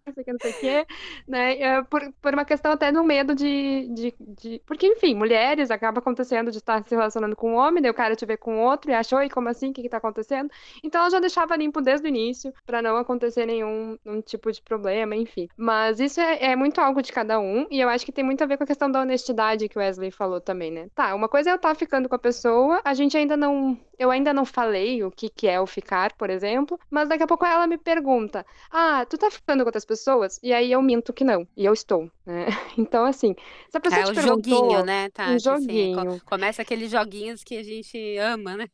Não 0.06 0.14
sei 0.14 0.22
o 0.22 0.24
que, 0.24 0.32
não 0.32 0.38
sei 0.40 0.50
o 0.50 0.54
que, 0.54 0.94
né? 1.26 1.58
É, 1.58 1.82
por, 1.82 2.00
por 2.20 2.32
uma 2.32 2.44
questão 2.44 2.72
até 2.72 2.92
do 2.92 3.02
medo 3.02 3.34
de, 3.34 3.88
de, 3.88 4.14
de, 4.20 4.62
Porque, 4.64 4.86
enfim, 4.86 5.14
mulheres 5.14 5.70
acaba 5.70 5.98
acontecendo 5.98 6.50
de 6.50 6.58
estar 6.58 6.82
se 6.84 6.94
relacionando 6.94 7.34
com 7.34 7.52
um 7.52 7.56
homem, 7.56 7.82
daí 7.82 7.90
o 7.90 7.94
cara 7.94 8.14
te 8.14 8.24
vê 8.24 8.36
com 8.36 8.58
outro 8.58 8.90
e 8.90 8.94
achou, 8.94 9.20
e 9.22 9.28
como 9.28 9.48
assim? 9.48 9.70
O 9.70 9.72
que, 9.72 9.82
que 9.82 9.88
tá 9.88 9.96
acontecendo? 9.96 10.50
Então 10.84 11.00
ela 11.00 11.10
já 11.10 11.18
deixava 11.18 11.56
limpo 11.56 11.80
desde 11.80 12.06
o 12.06 12.08
início, 12.08 12.52
para 12.64 12.80
não 12.80 12.96
acontecer 12.96 13.46
nenhum, 13.46 13.98
nenhum 14.04 14.20
tipo 14.20 14.52
de 14.52 14.62
problema, 14.62 15.16
enfim. 15.16 15.48
Mas 15.56 15.98
isso 15.98 16.20
é, 16.20 16.52
é 16.52 16.56
muito 16.56 16.80
algo 16.80 17.02
de 17.02 17.12
cada 17.12 17.40
um, 17.40 17.66
e 17.70 17.80
eu 17.80 17.88
acho 17.88 18.04
que 18.04 18.12
tem 18.12 18.24
muito 18.24 18.42
a 18.42 18.46
ver 18.46 18.56
com 18.56 18.64
a 18.64 18.66
questão 18.66 18.90
da 18.90 19.00
honestidade 19.00 19.68
que 19.68 19.76
o 19.76 19.80
Wesley 19.80 20.10
falou 20.10 20.40
também, 20.40 20.70
né? 20.70 20.88
Tá, 20.94 21.14
uma 21.14 21.28
coisa 21.28 21.50
é 21.50 21.52
eu 21.52 21.56
estar 21.56 21.70
tá 21.70 21.74
ficando 21.74 22.08
com 22.08 22.14
a 22.14 22.18
pessoa, 22.18 22.80
a 22.84 22.94
gente 22.94 23.16
ainda 23.16 23.36
não. 23.36 23.78
Eu 23.98 24.10
ainda 24.10 24.32
não 24.32 24.44
falei 24.44 25.02
o 25.02 25.10
que, 25.10 25.28
que 25.28 25.46
é 25.46 25.60
o 25.60 25.66
ficar, 25.66 26.12
por 26.14 26.30
exemplo, 26.30 26.78
mas 26.90 27.08
daqui 27.08 27.22
a 27.22 27.26
pouco 27.26 27.44
ela 27.44 27.66
me 27.66 27.78
pergunta: 27.78 28.44
Ah, 28.70 29.06
tu 29.08 29.16
tá 29.16 29.30
ficando 29.30 29.62
com 29.62 29.68
outras 29.68 29.84
pessoas? 29.84 30.38
E 30.42 30.52
aí 30.52 30.72
eu 30.72 30.82
minto 30.82 31.12
que 31.12 31.24
não. 31.24 31.46
E 31.56 31.64
eu 31.64 31.72
estou, 31.72 32.10
né? 32.24 32.46
Então, 32.78 33.04
assim, 33.06 33.34
se 33.70 33.76
a 33.76 33.80
pessoa 33.80 34.02
é 34.02 34.04
te 34.04 34.10
o 34.10 34.14
perguntou... 34.14 34.52
joguinho, 34.52 34.84
né, 34.84 35.08
Tati? 35.08 35.32
Um 35.32 35.38
joguinho. 35.38 36.10
Assim, 36.10 36.18
começa 36.26 36.62
aqueles 36.62 36.90
joguinhos 36.90 37.42
que 37.42 37.56
a 37.56 37.62
gente 37.62 38.16
ama, 38.18 38.56
né? 38.56 38.68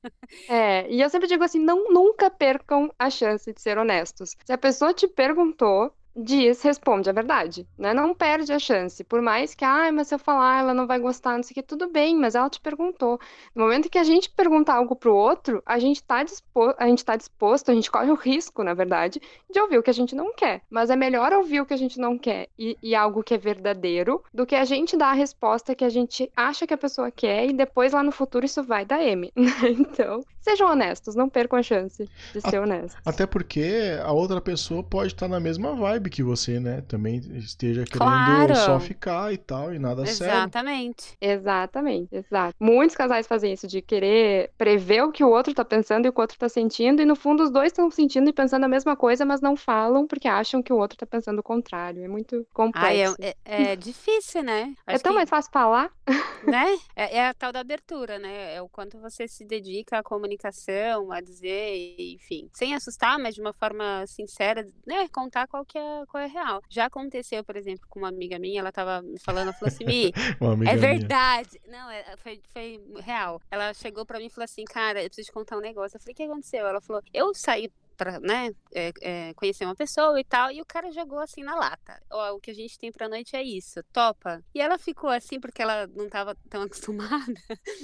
É, 0.48 0.90
e 0.90 1.00
eu 1.00 1.08
sempre 1.08 1.28
digo 1.28 1.44
assim, 1.44 1.60
não 1.60 1.90
nunca 1.92 2.30
percam 2.30 2.92
a 2.98 3.08
chance 3.08 3.52
de 3.52 3.60
ser 3.60 3.78
honestos. 3.78 4.36
Se 4.44 4.52
a 4.52 4.58
pessoa 4.58 4.92
te 4.92 5.06
perguntou, 5.06 5.94
diz, 6.14 6.62
responde 6.62 7.08
a 7.08 7.12
verdade, 7.12 7.66
né? 7.76 7.94
Não 7.94 8.14
perde 8.14 8.52
a 8.52 8.58
chance. 8.58 9.02
Por 9.04 9.22
mais 9.22 9.54
que, 9.54 9.64
ah, 9.64 9.90
mas 9.92 10.08
se 10.08 10.14
eu 10.14 10.18
falar, 10.18 10.60
ela 10.60 10.74
não 10.74 10.86
vai 10.86 10.98
gostar, 10.98 11.36
não 11.36 11.42
sei 11.42 11.52
o 11.52 11.54
que, 11.54 11.62
tudo 11.62 11.88
bem, 11.88 12.16
mas 12.16 12.34
ela 12.34 12.50
te 12.50 12.60
perguntou. 12.60 13.18
No 13.54 13.64
momento 13.64 13.90
que 13.90 13.98
a 13.98 14.04
gente 14.04 14.30
perguntar 14.30 14.74
algo 14.74 14.94
pro 14.94 15.14
outro, 15.14 15.62
a 15.64 15.78
gente 15.78 16.02
tá 16.02 16.22
disposto, 16.22 16.76
a 16.78 16.86
gente 16.86 17.04
tá 17.04 17.16
disposto, 17.16 17.70
a 17.70 17.74
gente 17.74 17.90
corre 17.90 18.10
o 18.10 18.14
risco, 18.14 18.62
na 18.62 18.74
verdade, 18.74 19.20
de 19.50 19.60
ouvir 19.60 19.78
o 19.78 19.82
que 19.82 19.90
a 19.90 19.94
gente 19.94 20.14
não 20.14 20.34
quer. 20.34 20.62
Mas 20.70 20.90
é 20.90 20.96
melhor 20.96 21.32
ouvir 21.32 21.60
o 21.60 21.66
que 21.66 21.74
a 21.74 21.78
gente 21.78 21.98
não 21.98 22.18
quer 22.18 22.48
e, 22.58 22.76
e 22.82 22.94
algo 22.94 23.22
que 23.22 23.34
é 23.34 23.38
verdadeiro 23.38 24.22
do 24.32 24.46
que 24.46 24.54
a 24.54 24.64
gente 24.64 24.96
dar 24.96 25.10
a 25.10 25.14
resposta 25.14 25.74
que 25.74 25.84
a 25.84 25.88
gente 25.88 26.30
acha 26.36 26.66
que 26.66 26.74
a 26.74 26.78
pessoa 26.78 27.10
quer 27.10 27.46
e 27.46 27.52
depois 27.52 27.92
lá 27.92 28.02
no 28.02 28.12
futuro 28.12 28.44
isso 28.44 28.62
vai 28.62 28.84
dar 28.84 29.02
M. 29.02 29.32
então, 29.78 30.22
sejam 30.40 30.70
honestos, 30.70 31.14
não 31.14 31.28
percam 31.28 31.58
a 31.58 31.62
chance 31.62 32.08
de 32.32 32.40
ser 32.40 32.60
honestos. 32.60 33.00
Até 33.04 33.26
porque 33.26 33.98
a 34.02 34.12
outra 34.12 34.40
pessoa 34.40 34.82
pode 34.82 35.14
estar 35.14 35.28
na 35.28 35.40
mesma 35.40 35.74
vibe 35.74 36.01
vibe 36.02 36.10
que 36.10 36.22
você, 36.22 36.58
né? 36.58 36.82
Também 36.82 37.16
esteja 37.34 37.84
querendo 37.84 37.98
claro. 37.98 38.56
só 38.56 38.80
ficar 38.80 39.32
e 39.32 39.38
tal, 39.38 39.72
e 39.72 39.78
nada 39.78 40.02
Exatamente. 40.02 40.16
sério. 40.18 40.34
Exatamente. 40.34 41.16
Exatamente, 41.20 42.16
exato. 42.16 42.56
Muitos 42.58 42.96
casais 42.96 43.26
fazem 43.26 43.52
isso, 43.52 43.66
de 43.66 43.80
querer 43.80 44.50
prever 44.58 45.02
o 45.02 45.12
que 45.12 45.22
o 45.22 45.28
outro 45.28 45.54
tá 45.54 45.64
pensando 45.64 46.06
e 46.06 46.08
o 46.08 46.12
que 46.12 46.18
o 46.18 46.22
outro 46.22 46.38
tá 46.38 46.48
sentindo, 46.48 47.00
e 47.00 47.04
no 47.04 47.14
fundo 47.14 47.42
os 47.42 47.50
dois 47.50 47.68
estão 47.68 47.90
sentindo 47.90 48.28
e 48.28 48.32
pensando 48.32 48.64
a 48.64 48.68
mesma 48.68 48.96
coisa, 48.96 49.24
mas 49.24 49.40
não 49.40 49.56
falam 49.56 50.06
porque 50.06 50.26
acham 50.26 50.62
que 50.62 50.72
o 50.72 50.76
outro 50.76 50.98
tá 50.98 51.06
pensando 51.06 51.38
o 51.38 51.42
contrário. 51.42 52.04
É 52.04 52.08
muito 52.08 52.46
complexo. 52.52 53.16
Ai, 53.20 53.28
é, 53.28 53.34
é, 53.44 53.72
é 53.72 53.76
difícil, 53.76 54.42
né? 54.42 54.74
Acho 54.86 54.96
é 54.96 54.98
tão 54.98 55.12
que, 55.12 55.16
mais 55.16 55.30
fácil 55.30 55.52
falar. 55.52 55.90
Né? 56.42 56.76
É, 56.96 57.18
é, 57.18 57.28
a 57.28 57.34
tal 57.34 57.52
da 57.52 57.60
abertura, 57.60 58.18
né? 58.18 58.56
É 58.56 58.60
o 58.60 58.68
quanto 58.68 58.98
você 58.98 59.28
se 59.28 59.44
dedica 59.44 59.98
à 59.98 60.02
comunicação, 60.02 61.12
a 61.12 61.20
dizer, 61.20 61.94
enfim, 62.00 62.50
sem 62.52 62.74
assustar, 62.74 63.16
mas 63.16 63.36
de 63.36 63.40
uma 63.40 63.52
forma 63.52 64.04
sincera, 64.08 64.68
né? 64.84 65.06
Contar 65.08 65.46
qual 65.46 65.64
que 65.64 65.78
é 65.78 65.91
qual 66.08 66.22
é 66.22 66.26
real. 66.26 66.60
Já 66.68 66.86
aconteceu, 66.86 67.44
por 67.44 67.56
exemplo, 67.56 67.86
com 67.88 68.00
uma 68.00 68.08
amiga 68.08 68.38
minha, 68.38 68.60
ela 68.60 68.72
tava 68.72 69.02
me 69.02 69.18
falando, 69.18 69.48
ela 69.48 69.52
falou 69.52 69.72
assim, 69.72 69.84
Mi, 69.84 70.12
é 70.68 70.76
verdade. 70.76 71.60
Minha. 71.66 71.82
Não, 71.82 71.90
é, 71.90 72.16
foi, 72.16 72.40
foi 72.52 72.80
real. 73.00 73.40
Ela 73.50 73.72
chegou 73.74 74.04
pra 74.04 74.18
mim 74.18 74.26
e 74.26 74.30
falou 74.30 74.44
assim, 74.44 74.64
cara, 74.64 75.02
eu 75.02 75.08
preciso 75.08 75.26
te 75.26 75.32
contar 75.32 75.56
um 75.56 75.60
negócio. 75.60 75.96
Eu 75.96 76.00
falei, 76.00 76.12
o 76.12 76.16
que 76.16 76.22
aconteceu? 76.22 76.66
Ela 76.66 76.80
falou, 76.80 77.02
eu 77.12 77.34
saí 77.34 77.70
pra, 77.96 78.18
né, 78.18 78.50
é, 78.74 78.92
é, 79.00 79.34
conhecer 79.34 79.64
uma 79.64 79.74
pessoa 79.74 80.18
e 80.18 80.24
tal, 80.24 80.50
e 80.50 80.60
o 80.60 80.66
cara 80.66 80.90
jogou 80.90 81.18
assim 81.18 81.42
na 81.42 81.54
lata. 81.54 82.02
Ó, 82.10 82.34
o 82.34 82.40
que 82.40 82.50
a 82.50 82.54
gente 82.54 82.78
tem 82.78 82.90
pra 82.90 83.08
noite 83.08 83.36
é 83.36 83.42
isso, 83.42 83.82
topa. 83.92 84.42
E 84.54 84.60
ela 84.60 84.78
ficou 84.78 85.10
assim, 85.10 85.38
porque 85.38 85.62
ela 85.62 85.86
não 85.86 86.08
tava 86.08 86.34
tão 86.48 86.62
acostumada. 86.66 87.34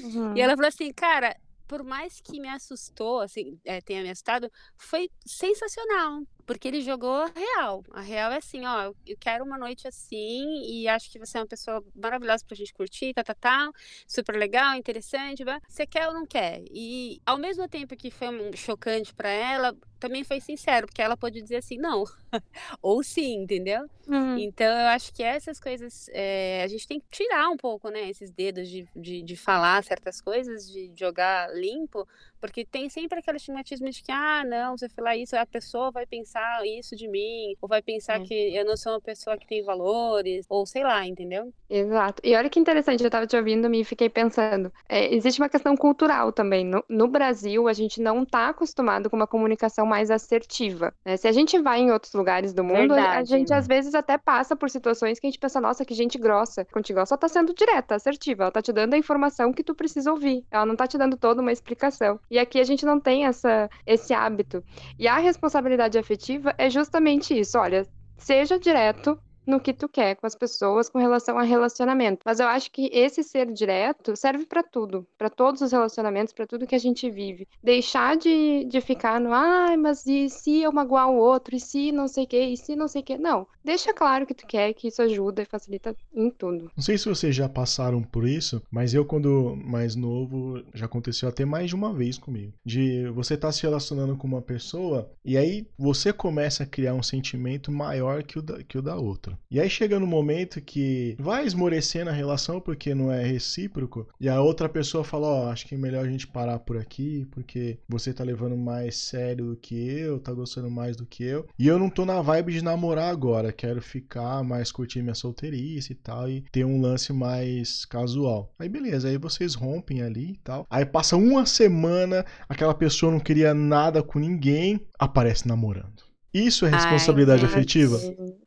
Uhum. 0.03 0.37
E 0.37 0.41
ela 0.41 0.55
falou 0.55 0.69
assim, 0.69 0.93
cara, 0.93 1.37
por 1.67 1.85
mais 1.85 2.21
que 2.21 2.41
me 2.41 2.49
assustou, 2.49 3.21
assim, 3.21 3.61
é, 3.65 3.81
tenha 3.81 4.03
me 4.03 4.11
assustado, 4.11 4.51
foi 4.77 5.11
sensacional 5.25 6.23
porque 6.49 6.67
ele 6.67 6.81
jogou 6.81 7.31
real. 7.37 7.85
A 7.93 8.01
real 8.01 8.33
é 8.33 8.39
assim, 8.39 8.65
ó, 8.65 8.91
eu 9.07 9.17
quero 9.21 9.45
uma 9.45 9.59
noite 9.59 9.87
assim 9.87 10.63
e 10.65 10.89
acho 10.89 11.11
que 11.11 11.19
você 11.19 11.37
é 11.37 11.43
uma 11.43 11.47
pessoa 11.47 11.85
maravilhosa 11.95 12.43
pra 12.43 12.57
gente 12.57 12.73
curtir, 12.73 13.13
tá, 13.13 13.23
tá, 13.23 13.35
tá, 13.35 13.71
super 14.07 14.35
legal, 14.35 14.75
interessante, 14.75 15.45
você 15.69 15.87
quer 15.87 16.09
ou 16.09 16.15
não 16.15 16.25
quer? 16.25 16.63
E 16.71 17.21
ao 17.27 17.37
mesmo 17.37 17.69
tempo 17.69 17.95
que 17.95 18.11
foi 18.11 18.29
chocante 18.57 19.13
para 19.13 19.29
ela, 19.29 19.77
também 20.01 20.25
foi 20.25 20.41
sincero, 20.41 20.87
porque 20.87 21.03
ela 21.03 21.19
pode 21.19 21.43
dizer 21.43 21.57
assim, 21.57 21.77
não, 21.77 22.05
ou 22.81 23.03
sim, 23.03 23.43
entendeu? 23.43 23.87
Uhum. 24.07 24.39
Então 24.39 24.67
eu 24.67 24.87
acho 24.87 25.13
que 25.13 25.23
essas 25.23 25.61
coisas, 25.61 26.09
é, 26.13 26.63
a 26.63 26.69
gente 26.69 26.89
tem 26.89 26.99
que 26.99 27.07
tirar 27.11 27.51
um 27.51 27.59
pouco, 27.59 27.91
né, 27.91 28.09
esses 28.09 28.31
dedos 28.31 28.69
de, 28.69 28.89
de, 28.97 29.23
de 29.23 29.37
falar 29.37 29.85
certas 29.85 30.19
coisas, 30.19 30.67
de 30.67 30.91
jogar 30.97 31.55
limpo, 31.55 32.09
porque 32.41 32.65
tem 32.65 32.89
sempre 32.89 33.19
aquele 33.19 33.37
estigmatismo 33.37 33.91
de 33.91 34.03
que, 34.03 34.13
ah, 34.13 34.43
não, 34.45 34.77
se 34.77 34.87
eu 34.87 34.91
falar 34.91 35.17
isso, 35.17 35.37
a 35.37 35.47
pessoa 35.47 35.91
vai 35.91 36.07
pensar 36.07 36.67
isso 36.67 36.97
de 36.97 37.09
mim, 37.09 37.55
ou 37.61 37.69
vai 37.69 37.83
pensar 37.83 38.21
que 38.21 38.35
eu 38.57 38.65
não 38.65 38.77
sou 38.77 38.93
uma 38.93 39.01
pessoa 39.01 39.37
que 39.37 39.47
tem 39.47 39.63
valores, 39.63 40.47
ou 40.49 40.67
sei 40.67 40.83
lá, 40.83 41.07
entendeu? 41.07 41.53
Exato. 41.69 42.23
E 42.25 42.35
olha 42.35 42.49
que 42.49 42.59
interessante, 42.59 43.05
eu 43.05 43.11
tava 43.11 43.27
te 43.27 43.37
ouvindo 43.37 43.73
e 43.75 43.85
fiquei 43.85 44.09
pensando, 44.09 44.73
é, 44.89 45.15
existe 45.15 45.41
uma 45.41 45.49
questão 45.49 45.77
cultural 45.77 46.33
também. 46.33 46.65
No, 46.65 46.83
no, 46.89 47.09
Brasil, 47.09 47.69
a 47.69 47.73
gente 47.73 48.01
não 48.01 48.25
tá 48.25 48.49
acostumado 48.49 49.11
com 49.11 49.17
uma 49.17 49.27
comunicação 49.27 49.85
mais 49.85 50.11
assertiva. 50.11 50.95
Né? 51.05 51.17
Se 51.17 51.29
a 51.29 51.33
gente 51.33 51.59
vai 51.59 51.81
em 51.81 51.91
outros 51.91 52.13
lugares 52.15 52.53
do 52.53 52.65
mundo, 52.65 52.95
Verdade. 52.95 53.19
a 53.19 53.25
gente 53.25 53.53
às 53.53 53.67
vezes 53.67 53.95
até 53.95 54.17
passa 54.17 54.57
por 54.57 54.71
situações 54.71 55.19
que 55.19 55.27
a 55.27 55.31
gente 55.31 55.39
pensa, 55.39 55.61
nossa, 55.61 55.85
que 55.85 55.95
gente 55.95 56.19
grossa. 56.19 56.65
Contigo 56.67 56.99
ela 56.99 57.07
só 57.07 57.17
tá 57.17 57.29
sendo 57.29 57.53
direta, 57.53 57.97
assertiva, 57.97 58.45
ela 58.45 58.53
tá 58.53 58.63
te 58.63 58.73
dando 58.73 58.95
a 58.95 58.99
informação 58.99 59.53
que 59.53 59.63
tu 59.63 59.75
precisa 59.75 60.11
ouvir. 60.11 60.45
Ela 60.51 60.65
não 60.65 60.77
tá 60.77 60.87
te 60.87 60.97
dando 60.97 61.17
toda 61.17 61.43
uma 61.43 61.53
explicação. 61.53 62.19
E 62.31 62.39
aqui 62.39 62.61
a 62.61 62.65
gente 62.65 62.85
não 62.85 63.01
tem 63.01 63.27
essa, 63.27 63.71
esse 63.87 64.13
hábito. 64.13 64.63
E 64.99 65.09
a 65.09 65.19
responsabilidade 65.19 65.99
afetiva 65.99 66.55
é 66.59 66.69
justamente 66.69 67.39
isso. 67.39 67.59
Olha, 67.59 67.87
seja 68.17 68.59
direto, 68.59 69.19
no 69.49 69.59
que 69.59 69.73
tu 69.73 69.89
quer 69.89 70.15
com 70.15 70.27
as 70.27 70.35
pessoas 70.35 70.91
com 70.91 70.99
relação 70.99 71.39
a 71.39 71.43
relacionamento. 71.43 72.21
Mas 72.25 72.39
eu 72.39 72.47
acho 72.47 72.71
que 72.71 72.91
esse 72.93 73.23
ser 73.23 73.51
direto 73.51 74.15
serve 74.15 74.45
para 74.45 74.63
tudo, 74.63 75.07
para 75.17 75.31
todos 75.31 75.63
os 75.63 75.73
relacionamentos, 75.73 76.35
para 76.35 76.47
tudo 76.47 76.67
que 76.67 76.75
a 76.75 76.79
gente 76.79 77.11
vive. 77.11 77.49
Deixar 77.65 78.17
de, 78.17 78.65
de 78.65 78.81
ficar 78.83 79.19
no, 79.19 79.33
ai, 79.33 79.75
ah, 79.75 79.79
mas 79.79 80.07
e 80.07 80.29
se 80.29 80.61
eu 80.61 80.71
magoar 80.71 81.09
o 81.11 81.17
outro? 81.17 81.57
E 81.57 81.61
se 81.61 81.91
não 81.91 82.07
sei 82.07 82.25
o 82.25 82.27
que? 82.27 82.39
E 82.39 82.57
se 82.59 82.77
não 82.77 82.87
sei 82.87 83.01
o 83.01 83.05
que? 83.05 83.17
Não. 83.17 83.47
Deixa 83.69 83.93
claro 83.93 84.27
que 84.27 84.33
tu 84.33 84.47
quer, 84.47 84.73
que 84.73 84.89
isso 84.89 85.03
ajuda 85.03 85.43
e 85.43 85.45
facilita 85.45 85.95
em 86.15 86.31
tudo. 86.31 86.71
Não 86.75 86.83
sei 86.83 86.97
se 86.97 87.07
vocês 87.07 87.37
já 87.37 87.47
passaram 87.51 88.03
por 88.03 88.27
isso, 88.27 88.63
mas 88.71 88.95
eu, 88.95 89.05
quando 89.05 89.55
mais 89.63 89.95
novo, 89.95 90.65
já 90.73 90.87
aconteceu 90.87 91.29
até 91.29 91.45
mais 91.45 91.69
de 91.69 91.75
uma 91.75 91.93
vez 91.93 92.17
comigo. 92.17 92.55
De 92.65 93.07
você 93.11 93.35
estar 93.35 93.49
tá 93.49 93.53
se 93.53 93.61
relacionando 93.61 94.17
com 94.17 94.27
uma 94.27 94.41
pessoa 94.41 95.11
e 95.23 95.37
aí 95.37 95.67
você 95.79 96.15
começa 96.15 96.63
a 96.63 96.67
criar 96.67 96.95
um 96.95 97.03
sentimento 97.03 97.71
maior 97.71 98.23
que 98.23 98.39
o 98.39 98.43
da, 98.43 98.65
que 98.65 98.79
o 98.79 98.81
da 98.81 98.97
outra. 98.97 99.39
E 99.51 99.61
aí 99.61 99.69
chega 99.69 100.01
no 100.01 100.07
momento 100.07 100.63
que 100.63 101.15
vai 101.19 101.45
esmorecendo 101.45 102.09
a 102.09 102.15
relação 102.15 102.63
porque 102.63 102.95
não 102.95 103.13
é 103.13 103.23
recíproco, 103.23 104.09
e 104.19 104.31
a 104.31 104.41
outra 104.41 104.67
pessoa 104.67 105.05
fala: 105.05 105.27
Ó, 105.27 105.45
oh, 105.45 105.51
acho 105.51 105.67
que 105.67 105.75
é 105.75 105.79
melhor 105.79 106.07
a 106.07 106.11
gente 106.11 106.27
parar 106.27 106.59
por 106.61 106.79
aqui, 106.79 107.29
porque 107.33 107.77
você 107.87 108.15
tá 108.15 108.25
levando 108.25 108.57
mais 108.57 108.97
sério 108.97 109.51
do 109.51 109.57
que 109.57 109.75
eu, 109.75 110.19
tá 110.19 110.33
gostando 110.33 110.71
mais 110.71 110.97
do 110.97 111.05
que 111.05 111.23
eu. 111.23 111.47
E 111.59 111.69
eu 111.69 111.79
não 111.79 111.91
tô 111.91 112.07
na 112.07 112.23
vibe 112.23 112.55
de 112.55 112.65
namorar 112.65 113.13
agora, 113.13 113.58
quero 113.59 113.83
ficar 113.83 114.45
mais 114.45 114.71
curtir 114.71 115.03
minha 115.03 115.17
solteirice 115.17 115.93
e 115.93 115.97
tal, 115.97 116.31
e 116.31 116.43
ter 116.53 116.65
um 116.65 116.81
lance 116.81 117.13
mais 117.13 117.85
casual. 117.85 118.55
Aí 118.57 118.69
beleza, 118.69 119.09
aí 119.09 119.19
vocês 119.19 119.55
rompem 119.55 120.01
ali 120.01 120.33
e 120.33 120.37
tal. 120.39 120.65
Aí 120.71 120.87
passa 120.87 121.17
uma 121.17 121.45
semana, 121.45 122.25
aquela 122.49 122.73
pessoa 122.73 123.11
não 123.11 123.19
queria 123.19 123.53
nada 123.53 124.01
com 124.01 124.21
ninguém, 124.21 124.87
aparece 124.97 125.49
namorando. 125.49 126.05
Isso 126.33 126.65
é 126.65 126.71
responsabilidade 126.71 127.45
Ai, 127.45 127.51
afetiva? 127.51 127.99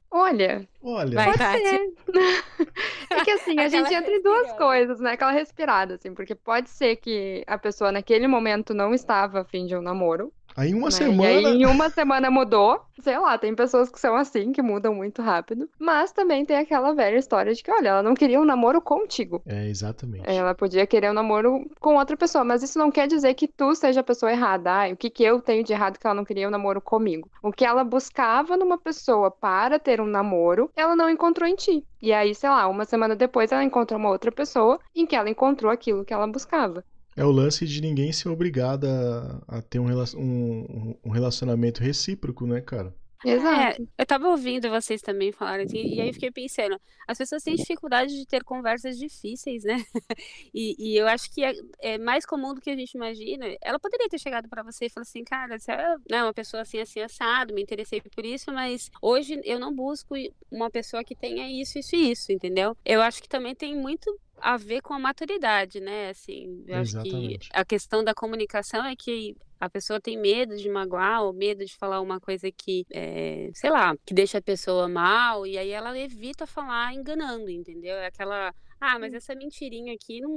Olha, 0.09 0.67
Olha. 0.83 1.15
Vai, 1.15 1.25
pode 1.25 1.37
ser. 1.37 1.93
é 3.11 3.23
que 3.23 3.31
assim, 3.31 3.59
a 3.59 3.67
gente 3.67 3.93
entra 3.93 4.11
em 4.11 4.21
duas 4.21 4.51
coisas, 4.53 4.99
né? 4.99 5.11
Aquela 5.11 5.31
respirada, 5.31 5.95
assim, 5.95 6.13
porque 6.13 6.33
pode 6.33 6.69
ser 6.69 6.95
que 6.95 7.43
a 7.45 7.57
pessoa 7.57 7.91
naquele 7.91 8.27
momento 8.27 8.73
não 8.73 8.93
estava 8.93 9.41
afim 9.41 9.65
de 9.65 9.75
um 9.75 9.81
namoro. 9.81 10.33
Aí 10.55 10.73
uma 10.73 10.85
né? 10.85 10.91
semana. 10.91 11.31
E 11.31 11.45
aí, 11.45 11.61
em 11.61 11.65
uma 11.65 11.89
semana 11.89 12.29
mudou. 12.29 12.81
Sei 13.01 13.17
lá, 13.17 13.37
tem 13.37 13.55
pessoas 13.55 13.89
que 13.89 13.99
são 13.99 14.15
assim, 14.15 14.51
que 14.51 14.61
mudam 14.61 14.93
muito 14.93 15.21
rápido. 15.21 15.67
Mas 15.79 16.11
também 16.11 16.45
tem 16.45 16.57
aquela 16.57 16.93
velha 16.93 17.17
história 17.17 17.53
de 17.53 17.63
que, 17.63 17.71
olha, 17.71 17.89
ela 17.89 18.03
não 18.03 18.13
queria 18.13 18.39
um 18.39 18.45
namoro 18.45 18.79
contigo. 18.81 19.41
É, 19.45 19.67
exatamente. 19.67 20.29
Ela 20.29 20.53
podia 20.53 20.85
querer 20.85 21.09
um 21.09 21.13
namoro 21.13 21.65
com 21.79 21.95
outra 21.95 22.15
pessoa, 22.15 22.43
mas 22.43 22.61
isso 22.61 22.77
não 22.77 22.91
quer 22.91 23.07
dizer 23.07 23.33
que 23.33 23.47
tu 23.47 23.73
seja 23.73 24.01
a 24.01 24.03
pessoa 24.03 24.31
errada. 24.31 24.71
Ah, 24.71 24.89
o 24.91 24.97
que, 24.97 25.09
que 25.09 25.23
eu 25.23 25.41
tenho 25.41 25.63
de 25.63 25.73
errado 25.73 25.97
que 25.97 26.05
ela 26.05 26.15
não 26.15 26.25
queria 26.25 26.47
um 26.47 26.51
namoro 26.51 26.79
comigo? 26.79 27.29
O 27.41 27.51
que 27.51 27.65
ela 27.65 27.83
buscava 27.83 28.55
numa 28.55 28.77
pessoa 28.77 29.31
para 29.31 29.79
ter 29.79 29.99
um 29.99 30.05
namoro, 30.05 30.69
ela 30.75 30.95
não 30.95 31.09
encontrou 31.09 31.47
em 31.47 31.55
ti. 31.55 31.83
E 32.01 32.11
aí, 32.13 32.33
sei 32.33 32.49
lá, 32.49 32.67
uma 32.67 32.85
semana 32.85 33.15
depois 33.15 33.51
ela 33.51 33.63
encontrou 33.63 33.99
uma 33.99 34.09
outra 34.09 34.31
pessoa 34.31 34.79
em 34.95 35.05
que 35.05 35.15
ela 35.15 35.29
encontrou 35.29 35.71
aquilo 35.71 36.05
que 36.05 36.13
ela 36.13 36.27
buscava. 36.27 36.83
É 37.15 37.25
o 37.25 37.31
lance 37.31 37.65
de 37.65 37.81
ninguém 37.81 38.11
ser 38.11 38.29
obrigado 38.29 38.85
a, 38.85 39.57
a 39.57 39.61
ter 39.61 39.79
um, 39.79 39.87
um, 40.17 40.95
um 41.03 41.09
relacionamento 41.09 41.81
recíproco, 41.81 42.45
né, 42.47 42.61
cara? 42.61 42.93
Exato. 43.23 43.83
É, 43.83 44.01
eu 44.01 44.05
tava 44.05 44.27
ouvindo 44.29 44.69
vocês 44.69 45.01
também 45.01 45.31
falarem 45.31 45.65
assim, 45.65 45.77
e 45.77 46.01
aí 46.01 46.11
fiquei 46.11 46.31
pensando, 46.31 46.79
as 47.07 47.17
pessoas 47.17 47.43
têm 47.43 47.55
dificuldade 47.55 48.15
de 48.15 48.25
ter 48.25 48.43
conversas 48.43 48.97
difíceis, 48.97 49.63
né? 49.63 49.75
E, 50.53 50.75
e 50.77 50.97
eu 50.97 51.07
acho 51.07 51.31
que 51.33 51.43
é, 51.43 51.53
é, 51.79 51.97
mais 51.97 52.25
comum 52.25 52.53
do 52.53 52.59
que 52.59 52.69
a 52.69 52.75
gente 52.75 52.93
imagina. 52.93 53.45
Ela 53.61 53.79
poderia 53.79 54.09
ter 54.09 54.19
chegado 54.19 54.49
para 54.49 54.63
você 54.63 54.85
e 54.85 54.89
falado 54.89 55.07
assim, 55.07 55.23
cara, 55.23 55.57
você 55.57 55.71
é 55.71 55.95
né, 56.09 56.23
uma 56.23 56.33
pessoa 56.33 56.61
assim, 56.61 56.79
assim, 56.79 56.99
assado, 56.99 57.53
me 57.53 57.61
interessei 57.61 58.01
por 58.01 58.25
isso, 58.25 58.51
mas 58.51 58.89
hoje 59.01 59.39
eu 59.45 59.59
não 59.59 59.73
busco 59.73 60.15
uma 60.51 60.69
pessoa 60.69 61.03
que 61.03 61.15
tenha 61.15 61.47
isso, 61.49 61.79
isso 61.79 61.95
e 61.95 62.11
isso, 62.11 62.31
entendeu? 62.31 62.75
Eu 62.83 63.01
acho 63.01 63.21
que 63.21 63.29
também 63.29 63.55
tem 63.55 63.75
muito 63.75 64.19
a 64.41 64.57
ver 64.57 64.81
com 64.81 64.93
a 64.93 64.99
maturidade, 64.99 65.79
né? 65.79 66.09
Assim, 66.09 66.63
eu 66.67 66.79
Exatamente. 66.79 67.37
acho 67.37 67.49
que 67.49 67.49
a 67.53 67.65
questão 67.65 68.03
da 68.03 68.13
comunicação 68.13 68.83
é 68.85 68.95
que 68.95 69.35
a 69.59 69.69
pessoa 69.69 70.01
tem 70.01 70.17
medo 70.17 70.57
de 70.57 70.67
magoar 70.67 71.23
ou 71.23 71.31
medo 71.31 71.63
de 71.63 71.75
falar 71.75 72.01
uma 72.01 72.19
coisa 72.19 72.51
que, 72.51 72.85
é, 72.91 73.51
sei 73.53 73.69
lá, 73.69 73.95
que 74.05 74.13
deixa 74.13 74.39
a 74.39 74.41
pessoa 74.41 74.87
mal, 74.89 75.45
e 75.45 75.57
aí 75.57 75.69
ela 75.69 75.97
evita 75.97 76.47
falar 76.47 76.93
enganando, 76.93 77.49
entendeu? 77.49 77.95
É 77.95 78.07
aquela 78.07 78.53
ah, 78.81 78.97
mas 78.97 79.13
essa 79.13 79.35
mentirinha 79.35 79.93
aqui 79.93 80.19
não, 80.19 80.31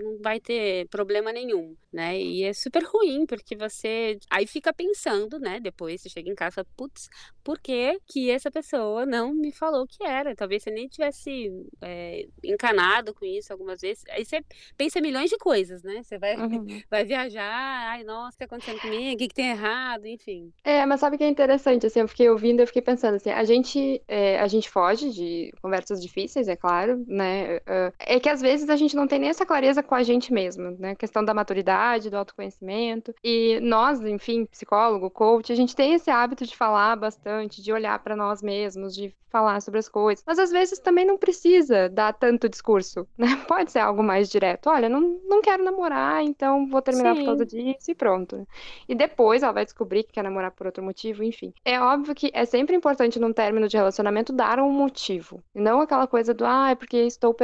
não 0.00 0.18
vai 0.22 0.38
ter 0.38 0.86
problema 0.88 1.32
nenhum, 1.32 1.76
né? 1.92 2.16
E 2.16 2.44
é 2.44 2.52
super 2.52 2.84
ruim, 2.84 3.26
porque 3.26 3.56
você 3.56 4.16
aí 4.30 4.46
fica 4.46 4.72
pensando, 4.72 5.40
né? 5.40 5.58
Depois 5.58 6.00
você 6.00 6.08
chega 6.08 6.30
em 6.30 6.34
casa 6.34 6.64
putz, 6.76 7.08
por 7.42 7.58
que, 7.58 7.98
que 8.06 8.30
essa 8.30 8.52
pessoa 8.52 9.04
não 9.04 9.34
me 9.34 9.50
falou 9.50 9.84
que 9.84 10.04
era? 10.04 10.36
Talvez 10.36 10.62
você 10.62 10.70
nem 10.70 10.86
tivesse 10.86 11.50
é, 11.82 12.26
encanado 12.44 13.12
com 13.12 13.24
isso 13.24 13.52
algumas 13.52 13.80
vezes. 13.80 14.04
Aí 14.10 14.24
você 14.24 14.44
pensa 14.76 15.00
milhões 15.00 15.28
de 15.28 15.36
coisas, 15.36 15.82
né? 15.82 16.00
Você 16.04 16.18
vai, 16.18 16.36
uhum. 16.36 16.66
vai 16.88 17.04
viajar, 17.04 17.90
ai, 17.90 18.04
nossa, 18.04 18.28
o 18.28 18.32
que 18.32 18.38
tá 18.38 18.44
acontecendo 18.44 18.80
comigo? 18.80 19.14
O 19.14 19.18
que, 19.18 19.26
que 19.26 19.34
tem 19.34 19.50
errado? 19.50 20.06
Enfim. 20.06 20.52
É, 20.62 20.86
mas 20.86 21.00
sabe 21.00 21.16
o 21.16 21.18
que 21.18 21.24
é 21.24 21.28
interessante? 21.28 21.84
Assim, 21.84 21.98
eu 21.98 22.08
fiquei 22.08 22.30
ouvindo, 22.30 22.60
eu 22.60 22.66
fiquei 22.68 22.82
pensando 22.82 23.16
assim, 23.16 23.30
a 23.30 23.42
gente, 23.42 24.00
é, 24.06 24.38
a 24.38 24.46
gente 24.46 24.70
foge 24.70 25.10
de 25.10 25.52
conversas 25.60 26.00
difíceis, 26.00 26.46
é 26.46 26.54
claro, 26.54 27.04
né? 27.08 27.56
Uh, 27.56 27.87
é 27.98 28.18
que 28.20 28.28
às 28.28 28.40
vezes 28.40 28.68
a 28.68 28.76
gente 28.76 28.96
não 28.96 29.06
tem 29.06 29.18
nem 29.18 29.30
essa 29.30 29.46
clareza 29.46 29.82
com 29.82 29.94
a 29.94 30.02
gente 30.02 30.32
mesmo, 30.32 30.76
né? 30.78 30.92
A 30.92 30.96
questão 30.96 31.24
da 31.24 31.34
maturidade, 31.34 32.10
do 32.10 32.16
autoconhecimento. 32.16 33.14
E 33.22 33.58
nós, 33.60 34.00
enfim, 34.00 34.46
psicólogo, 34.46 35.10
coach, 35.10 35.52
a 35.52 35.56
gente 35.56 35.74
tem 35.74 35.94
esse 35.94 36.10
hábito 36.10 36.46
de 36.46 36.56
falar 36.56 36.96
bastante, 36.96 37.62
de 37.62 37.72
olhar 37.72 37.98
para 38.00 38.16
nós 38.16 38.42
mesmos, 38.42 38.94
de 38.94 39.14
falar 39.30 39.60
sobre 39.60 39.78
as 39.78 39.88
coisas. 39.88 40.24
Mas 40.26 40.38
às 40.38 40.50
vezes 40.50 40.78
também 40.78 41.04
não 41.04 41.18
precisa 41.18 41.88
dar 41.88 42.12
tanto 42.12 42.48
discurso, 42.48 43.06
né? 43.16 43.36
Pode 43.46 43.70
ser 43.70 43.80
algo 43.80 44.02
mais 44.02 44.28
direto. 44.28 44.68
Olha, 44.68 44.88
não, 44.88 45.20
não 45.24 45.40
quero 45.40 45.64
namorar, 45.64 46.22
então 46.22 46.66
vou 46.66 46.82
terminar 46.82 47.14
Sim. 47.14 47.20
por 47.20 47.26
causa 47.26 47.46
disso 47.46 47.90
e 47.90 47.94
pronto. 47.94 48.46
E 48.88 48.94
depois 48.94 49.42
ela 49.42 49.52
vai 49.52 49.64
descobrir 49.64 50.04
que 50.04 50.12
quer 50.12 50.24
namorar 50.24 50.50
por 50.50 50.66
outro 50.66 50.82
motivo, 50.82 51.22
enfim. 51.22 51.52
É 51.64 51.80
óbvio 51.80 52.14
que 52.14 52.30
é 52.32 52.44
sempre 52.44 52.74
importante 52.74 53.18
num 53.18 53.32
término 53.32 53.68
de 53.68 53.76
relacionamento 53.76 54.32
dar 54.32 54.58
um 54.58 54.70
motivo. 54.70 55.42
E 55.54 55.60
não 55.60 55.80
aquela 55.80 56.06
coisa 56.06 56.32
do, 56.32 56.44
ah, 56.44 56.70
é 56.70 56.74
porque 56.74 56.98
estou 56.98 57.34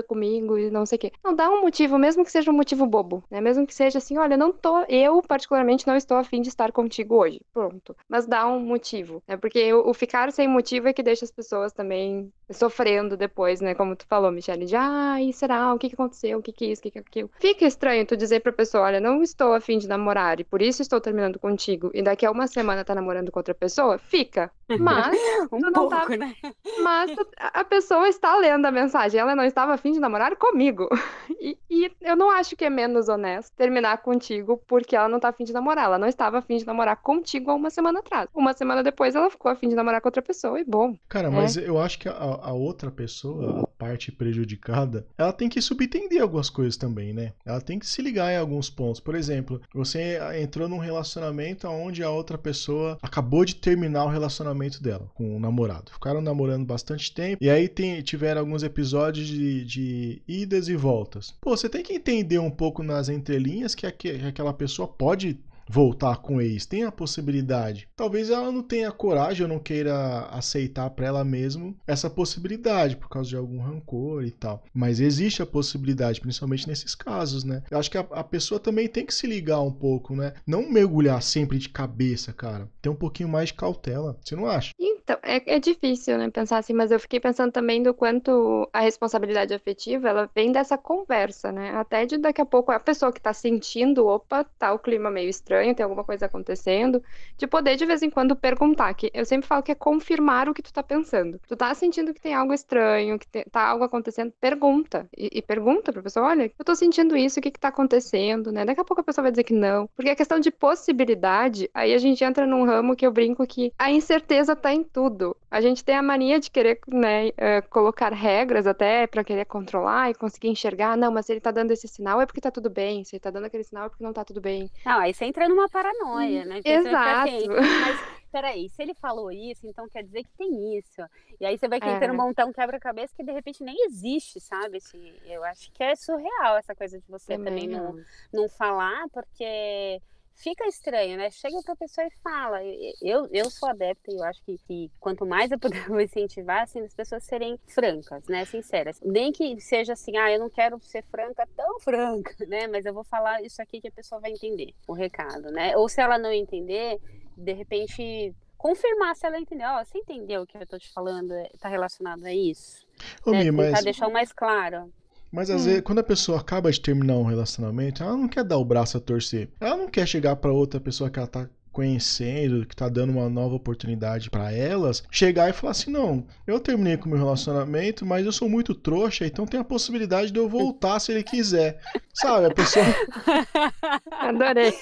comigo 0.00 0.56
e 0.56 0.70
não 0.70 0.86
sei 0.86 0.94
o 0.94 0.98
quê. 1.00 1.12
Não, 1.24 1.34
dá 1.34 1.50
um 1.50 1.62
motivo, 1.62 1.98
mesmo 1.98 2.24
que 2.24 2.30
seja 2.30 2.52
um 2.52 2.54
motivo 2.54 2.86
bobo, 2.86 3.24
né? 3.28 3.40
Mesmo 3.40 3.66
que 3.66 3.74
seja 3.74 3.98
assim, 3.98 4.16
olha, 4.16 4.36
não 4.36 4.52
tô, 4.52 4.84
eu 4.88 5.20
particularmente 5.22 5.84
não 5.88 5.96
estou 5.96 6.16
afim 6.16 6.40
de 6.40 6.48
estar 6.48 6.70
contigo 6.70 7.16
hoje. 7.16 7.40
Pronto. 7.52 7.96
Mas 8.08 8.26
dá 8.26 8.46
um 8.46 8.60
motivo, 8.60 9.20
né? 9.26 9.36
Porque 9.36 9.72
o 9.74 9.92
ficar 9.92 10.30
sem 10.30 10.46
motivo 10.46 10.86
é 10.86 10.92
que 10.92 11.02
deixa 11.02 11.24
as 11.24 11.32
pessoas 11.32 11.72
também 11.72 12.32
sofrendo 12.50 13.16
depois, 13.16 13.60
né? 13.60 13.74
Como 13.74 13.96
tu 13.96 14.06
falou, 14.06 14.30
Michelle, 14.30 14.64
de 14.64 14.76
ai, 14.76 15.32
será? 15.32 15.74
O 15.74 15.78
que, 15.78 15.88
que 15.88 15.94
aconteceu? 15.94 16.38
O 16.38 16.42
que, 16.42 16.52
que 16.52 16.66
isso? 16.66 16.80
O 16.80 16.82
que, 16.84 16.90
que 16.90 16.98
aquilo? 16.98 17.30
Fica 17.40 17.64
estranho 17.64 18.06
tu 18.06 18.16
dizer 18.16 18.40
pra 18.40 18.52
pessoa, 18.52 18.84
olha, 18.84 19.00
não 19.00 19.22
estou 19.22 19.52
afim 19.54 19.78
de 19.78 19.88
namorar 19.88 20.38
e 20.38 20.44
por 20.44 20.60
isso 20.60 20.82
estou 20.82 21.00
terminando 21.00 21.38
contigo, 21.38 21.90
e 21.94 22.02
daqui 22.02 22.26
a 22.26 22.30
uma 22.30 22.46
semana 22.46 22.84
tá 22.84 22.94
namorando 22.94 23.32
com 23.32 23.38
outra 23.38 23.54
pessoa? 23.54 23.98
Fica. 23.98 24.50
Mas 24.78 25.16
um 25.52 25.58
tu 25.58 25.70
não 25.70 25.88
pouco, 25.88 26.08
tá. 26.08 26.16
né? 26.16 26.34
Mas 26.82 27.14
a 27.38 27.64
pessoa 27.64 28.08
está 28.08 28.36
lendo 28.36 28.66
a 28.66 28.70
mensagem, 28.70 29.20
ela 29.20 29.34
não 29.34 29.44
estava 29.44 29.74
afim 29.74 29.92
de 29.92 30.00
namorar 30.00 30.36
comigo. 30.36 30.88
E, 31.42 31.58
e 31.68 31.90
eu 32.00 32.14
não 32.14 32.30
acho 32.30 32.54
que 32.54 32.64
é 32.64 32.70
menos 32.70 33.08
honesto 33.08 33.52
terminar 33.56 33.98
contigo 33.98 34.62
porque 34.68 34.94
ela 34.94 35.08
não 35.08 35.18
tá 35.18 35.30
afim 35.30 35.42
de 35.42 35.52
namorar. 35.52 35.86
Ela 35.86 35.98
não 35.98 36.06
estava 36.06 36.38
afim 36.38 36.56
de 36.56 36.64
namorar 36.64 36.96
contigo 37.02 37.50
há 37.50 37.54
uma 37.54 37.68
semana 37.68 37.98
atrás. 37.98 38.28
Uma 38.32 38.52
semana 38.52 38.80
depois 38.80 39.16
ela 39.16 39.28
ficou 39.28 39.50
afim 39.50 39.68
de 39.68 39.74
namorar 39.74 40.00
com 40.00 40.06
outra 40.06 40.22
pessoa 40.22 40.60
e 40.60 40.64
bom. 40.64 40.96
Cara, 41.08 41.32
mas 41.32 41.56
eu 41.56 41.80
acho 41.80 41.98
que 41.98 42.08
a, 42.08 42.12
a 42.12 42.52
outra 42.52 42.92
pessoa, 42.92 43.62
a 43.62 43.66
parte 43.66 44.12
prejudicada, 44.12 45.04
ela 45.18 45.32
tem 45.32 45.48
que 45.48 45.60
subentender 45.60 46.22
algumas 46.22 46.48
coisas 46.48 46.76
também, 46.76 47.12
né? 47.12 47.32
Ela 47.44 47.60
tem 47.60 47.76
que 47.76 47.86
se 47.86 48.00
ligar 48.00 48.32
em 48.32 48.36
alguns 48.36 48.70
pontos. 48.70 49.00
Por 49.00 49.16
exemplo, 49.16 49.60
você 49.74 50.20
entrou 50.40 50.68
num 50.68 50.78
relacionamento 50.78 51.66
onde 51.66 52.04
a 52.04 52.10
outra 52.10 52.38
pessoa 52.38 52.98
acabou 53.02 53.44
de 53.44 53.56
terminar 53.56 54.04
o 54.04 54.08
relacionamento 54.08 54.61
dela 54.82 55.10
com 55.14 55.36
o 55.36 55.40
namorado. 55.40 55.90
Ficaram 55.92 56.20
namorando 56.20 56.64
bastante 56.64 57.12
tempo 57.12 57.42
e 57.42 57.48
aí 57.50 57.68
tem, 57.68 58.00
tiveram 58.02 58.40
alguns 58.40 58.62
episódios 58.62 59.26
de, 59.26 59.64
de 59.64 60.22
idas 60.26 60.68
e 60.68 60.76
voltas. 60.76 61.34
Pô, 61.40 61.56
você 61.56 61.68
tem 61.68 61.82
que 61.82 61.92
entender 61.94 62.38
um 62.38 62.50
pouco 62.50 62.82
nas 62.82 63.08
entrelinhas 63.08 63.74
que, 63.74 63.86
aque- 63.86 64.18
que 64.18 64.26
aquela 64.26 64.52
pessoa 64.52 64.86
pode 64.88 65.38
voltar 65.68 66.16
com 66.18 66.40
ex, 66.40 66.66
tem 66.66 66.84
a 66.84 66.92
possibilidade. 66.92 67.88
Talvez 67.96 68.30
ela 68.30 68.50
não 68.50 68.62
tenha 68.62 68.90
coragem 68.90 69.42
ou 69.42 69.48
não 69.48 69.58
queira 69.58 70.26
aceitar 70.30 70.90
para 70.90 71.06
ela 71.06 71.24
mesmo 71.24 71.76
essa 71.86 72.10
possibilidade 72.10 72.96
por 72.96 73.08
causa 73.08 73.28
de 73.28 73.36
algum 73.36 73.60
rancor 73.60 74.24
e 74.24 74.30
tal. 74.30 74.64
Mas 74.72 75.00
existe 75.00 75.42
a 75.42 75.46
possibilidade, 75.46 76.20
principalmente 76.20 76.68
nesses 76.68 76.94
casos, 76.94 77.44
né? 77.44 77.62
Eu 77.70 77.78
acho 77.78 77.90
que 77.90 77.98
a, 77.98 78.06
a 78.10 78.24
pessoa 78.24 78.60
também 78.60 78.88
tem 78.88 79.06
que 79.06 79.14
se 79.14 79.26
ligar 79.26 79.60
um 79.60 79.72
pouco, 79.72 80.14
né? 80.14 80.34
Não 80.46 80.70
mergulhar 80.70 81.22
sempre 81.22 81.58
de 81.58 81.68
cabeça, 81.68 82.32
cara. 82.32 82.68
Ter 82.80 82.88
um 82.88 82.94
pouquinho 82.94 83.28
mais 83.28 83.48
de 83.48 83.54
cautela. 83.54 84.18
Você 84.22 84.36
não 84.36 84.46
acha? 84.46 84.72
Então, 84.78 85.01
é, 85.22 85.56
é 85.56 85.58
difícil, 85.58 86.18
né, 86.18 86.30
pensar 86.30 86.58
assim, 86.58 86.72
mas 86.72 86.90
eu 86.90 86.98
fiquei 87.00 87.18
pensando 87.20 87.50
também 87.52 87.82
do 87.82 87.92
quanto 87.94 88.68
a 88.72 88.80
responsabilidade 88.80 89.52
afetiva, 89.54 90.08
ela 90.08 90.30
vem 90.34 90.52
dessa 90.52 90.78
conversa, 90.78 91.50
né? 91.52 91.70
Até 91.76 92.06
de 92.06 92.18
daqui 92.18 92.40
a 92.40 92.46
pouco 92.46 92.70
a 92.72 92.80
pessoa 92.80 93.12
que 93.12 93.20
tá 93.20 93.32
sentindo, 93.32 94.06
opa, 94.06 94.44
tá 94.58 94.72
o 94.72 94.78
clima 94.78 95.10
meio 95.10 95.28
estranho, 95.28 95.74
tem 95.74 95.84
alguma 95.84 96.04
coisa 96.04 96.26
acontecendo, 96.26 97.02
de 97.36 97.46
poder 97.46 97.76
de 97.76 97.86
vez 97.86 98.02
em 98.02 98.10
quando 98.10 98.36
perguntar, 98.36 98.92
que 98.94 99.10
eu 99.14 99.24
sempre 99.24 99.46
falo 99.48 99.62
que 99.62 99.72
é 99.72 99.74
confirmar 99.74 100.48
o 100.48 100.54
que 100.54 100.62
tu 100.62 100.72
tá 100.72 100.82
pensando. 100.82 101.38
Tu 101.48 101.56
tá 101.56 101.74
sentindo 101.74 102.12
que 102.14 102.20
tem 102.20 102.34
algo 102.34 102.52
estranho, 102.52 103.18
que 103.18 103.26
te- 103.26 103.44
tá 103.50 103.62
algo 103.68 103.84
acontecendo, 103.84 104.32
pergunta. 104.40 105.08
E, 105.16 105.30
e 105.38 105.42
pergunta 105.42 105.92
pra 105.92 106.02
pessoa, 106.02 106.26
olha, 106.28 106.52
eu 106.58 106.64
tô 106.64 106.74
sentindo 106.74 107.16
isso, 107.16 107.38
o 107.40 107.42
que 107.42 107.50
que 107.50 107.60
tá 107.60 107.68
acontecendo, 107.68 108.52
né? 108.52 108.64
Daqui 108.64 108.80
a 108.80 108.84
pouco 108.84 109.00
a 109.00 109.04
pessoa 109.04 109.22
vai 109.24 109.32
dizer 109.32 109.44
que 109.44 109.54
não. 109.54 109.88
Porque 109.96 110.10
a 110.10 110.16
questão 110.16 110.38
de 110.40 110.50
possibilidade, 110.50 111.68
aí 111.74 111.94
a 111.94 111.98
gente 111.98 112.22
entra 112.24 112.46
num 112.46 112.64
ramo 112.64 112.96
que 112.96 113.06
eu 113.06 113.12
brinco 113.12 113.46
que 113.46 113.72
a 113.78 113.90
incerteza 113.90 114.54
tá 114.56 114.72
em 114.72 114.82
tudo. 114.92 115.36
A 115.50 115.60
gente 115.60 115.84
tem 115.84 115.96
a 115.96 116.02
mania 116.02 116.38
de 116.38 116.50
querer, 116.50 116.78
né, 116.86 117.30
eh, 117.36 117.60
colocar 117.62 118.12
regras 118.12 118.66
até 118.66 119.06
pra 119.06 119.24
querer 119.24 119.44
controlar 119.46 120.10
e 120.10 120.14
conseguir 120.14 120.48
enxergar. 120.48 120.96
Não, 120.96 121.10
mas 121.10 121.26
se 121.26 121.32
ele 121.32 121.40
tá 121.40 121.50
dando 121.50 121.70
esse 121.70 121.88
sinal 121.88 122.20
é 122.20 122.26
porque 122.26 122.40
tá 122.40 122.50
tudo 122.50 122.68
bem. 122.70 123.04
Se 123.04 123.16
ele 123.16 123.20
tá 123.20 123.30
dando 123.30 123.44
aquele 123.46 123.64
sinal 123.64 123.86
é 123.86 123.88
porque 123.88 124.04
não 124.04 124.12
tá 124.12 124.24
tudo 124.24 124.40
bem. 124.40 124.70
Não, 124.84 125.00
aí 125.00 125.12
você 125.14 125.24
entra 125.24 125.48
numa 125.48 125.68
paranoia, 125.68 126.44
né? 126.44 126.56
Porque 126.56 126.72
vai 126.72 126.82
ficar 126.84 127.28
Exato. 127.28 127.28
assim, 127.36 127.48
mas 127.80 128.00
peraí, 128.30 128.68
se 128.68 128.82
ele 128.82 128.94
falou 128.94 129.30
isso, 129.30 129.66
então 129.66 129.88
quer 129.88 130.02
dizer 130.02 130.22
que 130.24 130.30
tem 130.38 130.78
isso. 130.78 131.02
E 131.40 131.44
aí 131.46 131.58
você 131.58 131.68
vai 131.68 131.78
É. 131.78 131.80
tentando 131.80 132.14
montar 132.14 132.46
um 132.46 132.52
quebra-cabeça 132.52 133.14
que 133.16 133.22
de 133.24 133.32
repente 133.32 133.62
nem 133.62 133.76
existe, 133.86 134.40
sabe? 134.40 134.78
Assim, 134.78 135.12
eu 135.26 135.42
acho 135.44 135.70
que 135.72 135.82
é 135.82 135.94
surreal 135.96 136.56
essa 136.56 136.74
coisa 136.74 136.98
de 136.98 137.04
você 137.08 137.36
também, 137.36 137.68
Também 137.68 137.68
não. 137.68 137.96
não 138.32 138.48
falar, 138.48 139.04
porque 139.12 140.00
fica 140.34 140.66
estranho, 140.66 141.16
né? 141.16 141.30
Chega 141.30 141.62
pra 141.64 141.76
pessoa 141.76 142.06
e 142.06 142.10
fala. 142.22 142.58
Eu, 143.00 143.28
eu 143.30 143.50
sou 143.50 143.68
adepta 143.68 144.10
e 144.10 144.16
eu 144.16 144.24
acho 144.24 144.42
que, 144.44 144.58
que 144.66 144.90
quanto 144.98 145.26
mais 145.26 145.50
eu 145.50 145.58
puder 145.58 145.84
incentivar, 146.02 146.62
assim, 146.62 146.80
as 146.80 146.94
pessoas 146.94 147.24
serem 147.24 147.58
francas, 147.68 148.24
né? 148.28 148.44
Sinceras. 148.44 149.00
Nem 149.02 149.32
que 149.32 149.60
seja 149.60 149.92
assim, 149.92 150.16
ah, 150.16 150.30
eu 150.30 150.38
não 150.38 150.50
quero 150.50 150.80
ser 150.80 151.04
franca, 151.04 151.46
tão 151.56 151.80
franca, 151.80 152.34
né? 152.46 152.66
Mas 152.66 152.86
eu 152.86 152.94
vou 152.94 153.04
falar 153.04 153.42
isso 153.42 153.60
aqui 153.60 153.80
que 153.80 153.88
a 153.88 153.92
pessoa 153.92 154.20
vai 154.20 154.30
entender 154.30 154.74
o 154.86 154.92
recado, 154.92 155.50
né? 155.50 155.76
Ou 155.76 155.88
se 155.88 156.00
ela 156.00 156.18
não 156.18 156.32
entender, 156.32 156.98
de 157.36 157.52
repente 157.52 158.34
confirmar 158.56 159.16
se 159.16 159.26
ela 159.26 159.38
entendeu. 159.40 159.68
Ó, 159.68 159.84
você 159.84 159.98
entendeu 159.98 160.42
o 160.42 160.46
que 160.46 160.56
eu 160.56 160.66
tô 160.66 160.78
te 160.78 160.92
falando? 160.92 161.32
É- 161.32 161.50
Tá 161.58 161.68
relacionado 161.68 162.24
a 162.24 162.32
isso? 162.32 162.86
Ô, 163.26 163.32
né? 163.32 163.44
Tentar 163.44 163.52
mas, 163.52 163.84
deixar 163.84 164.06
o 164.06 164.12
mais 164.12 164.32
claro. 164.32 164.92
Mas 165.32 165.48
às 165.50 165.62
Hum. 165.62 165.64
vezes, 165.64 165.80
quando 165.82 165.98
a 166.00 166.04
pessoa 166.04 166.38
acaba 166.38 166.70
de 166.70 166.80
terminar 166.80 167.14
um 167.14 167.24
relacionamento, 167.24 168.02
ela 168.02 168.16
não 168.16 168.28
quer 168.28 168.44
dar 168.44 168.58
o 168.58 168.64
braço 168.64 168.96
a 168.96 169.00
torcer. 169.00 169.48
Ela 169.60 169.76
não 169.76 169.88
quer 169.88 170.06
chegar 170.06 170.36
pra 170.36 170.52
outra 170.52 170.78
pessoa 170.78 171.08
que 171.10 171.18
ela 171.18 171.26
tá 171.26 171.48
conhecendo, 171.72 172.66
que 172.66 172.76
tá 172.76 172.86
dando 172.86 173.10
uma 173.14 173.30
nova 173.30 173.54
oportunidade 173.54 174.28
pra 174.28 174.52
elas, 174.52 175.02
chegar 175.10 175.48
e 175.48 175.54
falar 175.54 175.70
assim: 175.70 175.90
"Não, 175.90 176.26
eu 176.46 176.60
terminei 176.60 176.98
com 176.98 177.06
o 177.06 177.08
meu 177.08 177.18
relacionamento, 177.18 178.04
mas 178.04 178.26
eu 178.26 178.32
sou 178.32 178.46
muito 178.48 178.74
trouxa, 178.74 179.24
então 179.26 179.46
tem 179.46 179.58
a 179.58 179.64
possibilidade 179.64 180.30
de 180.30 180.38
eu 180.38 180.48
voltar 180.48 181.00
se 181.00 181.10
ele 181.12 181.22
quiser". 181.22 181.80
Sabe? 182.12 182.44
A 182.46 182.50
pessoa, 182.50 182.84
Adorei. 184.20 184.74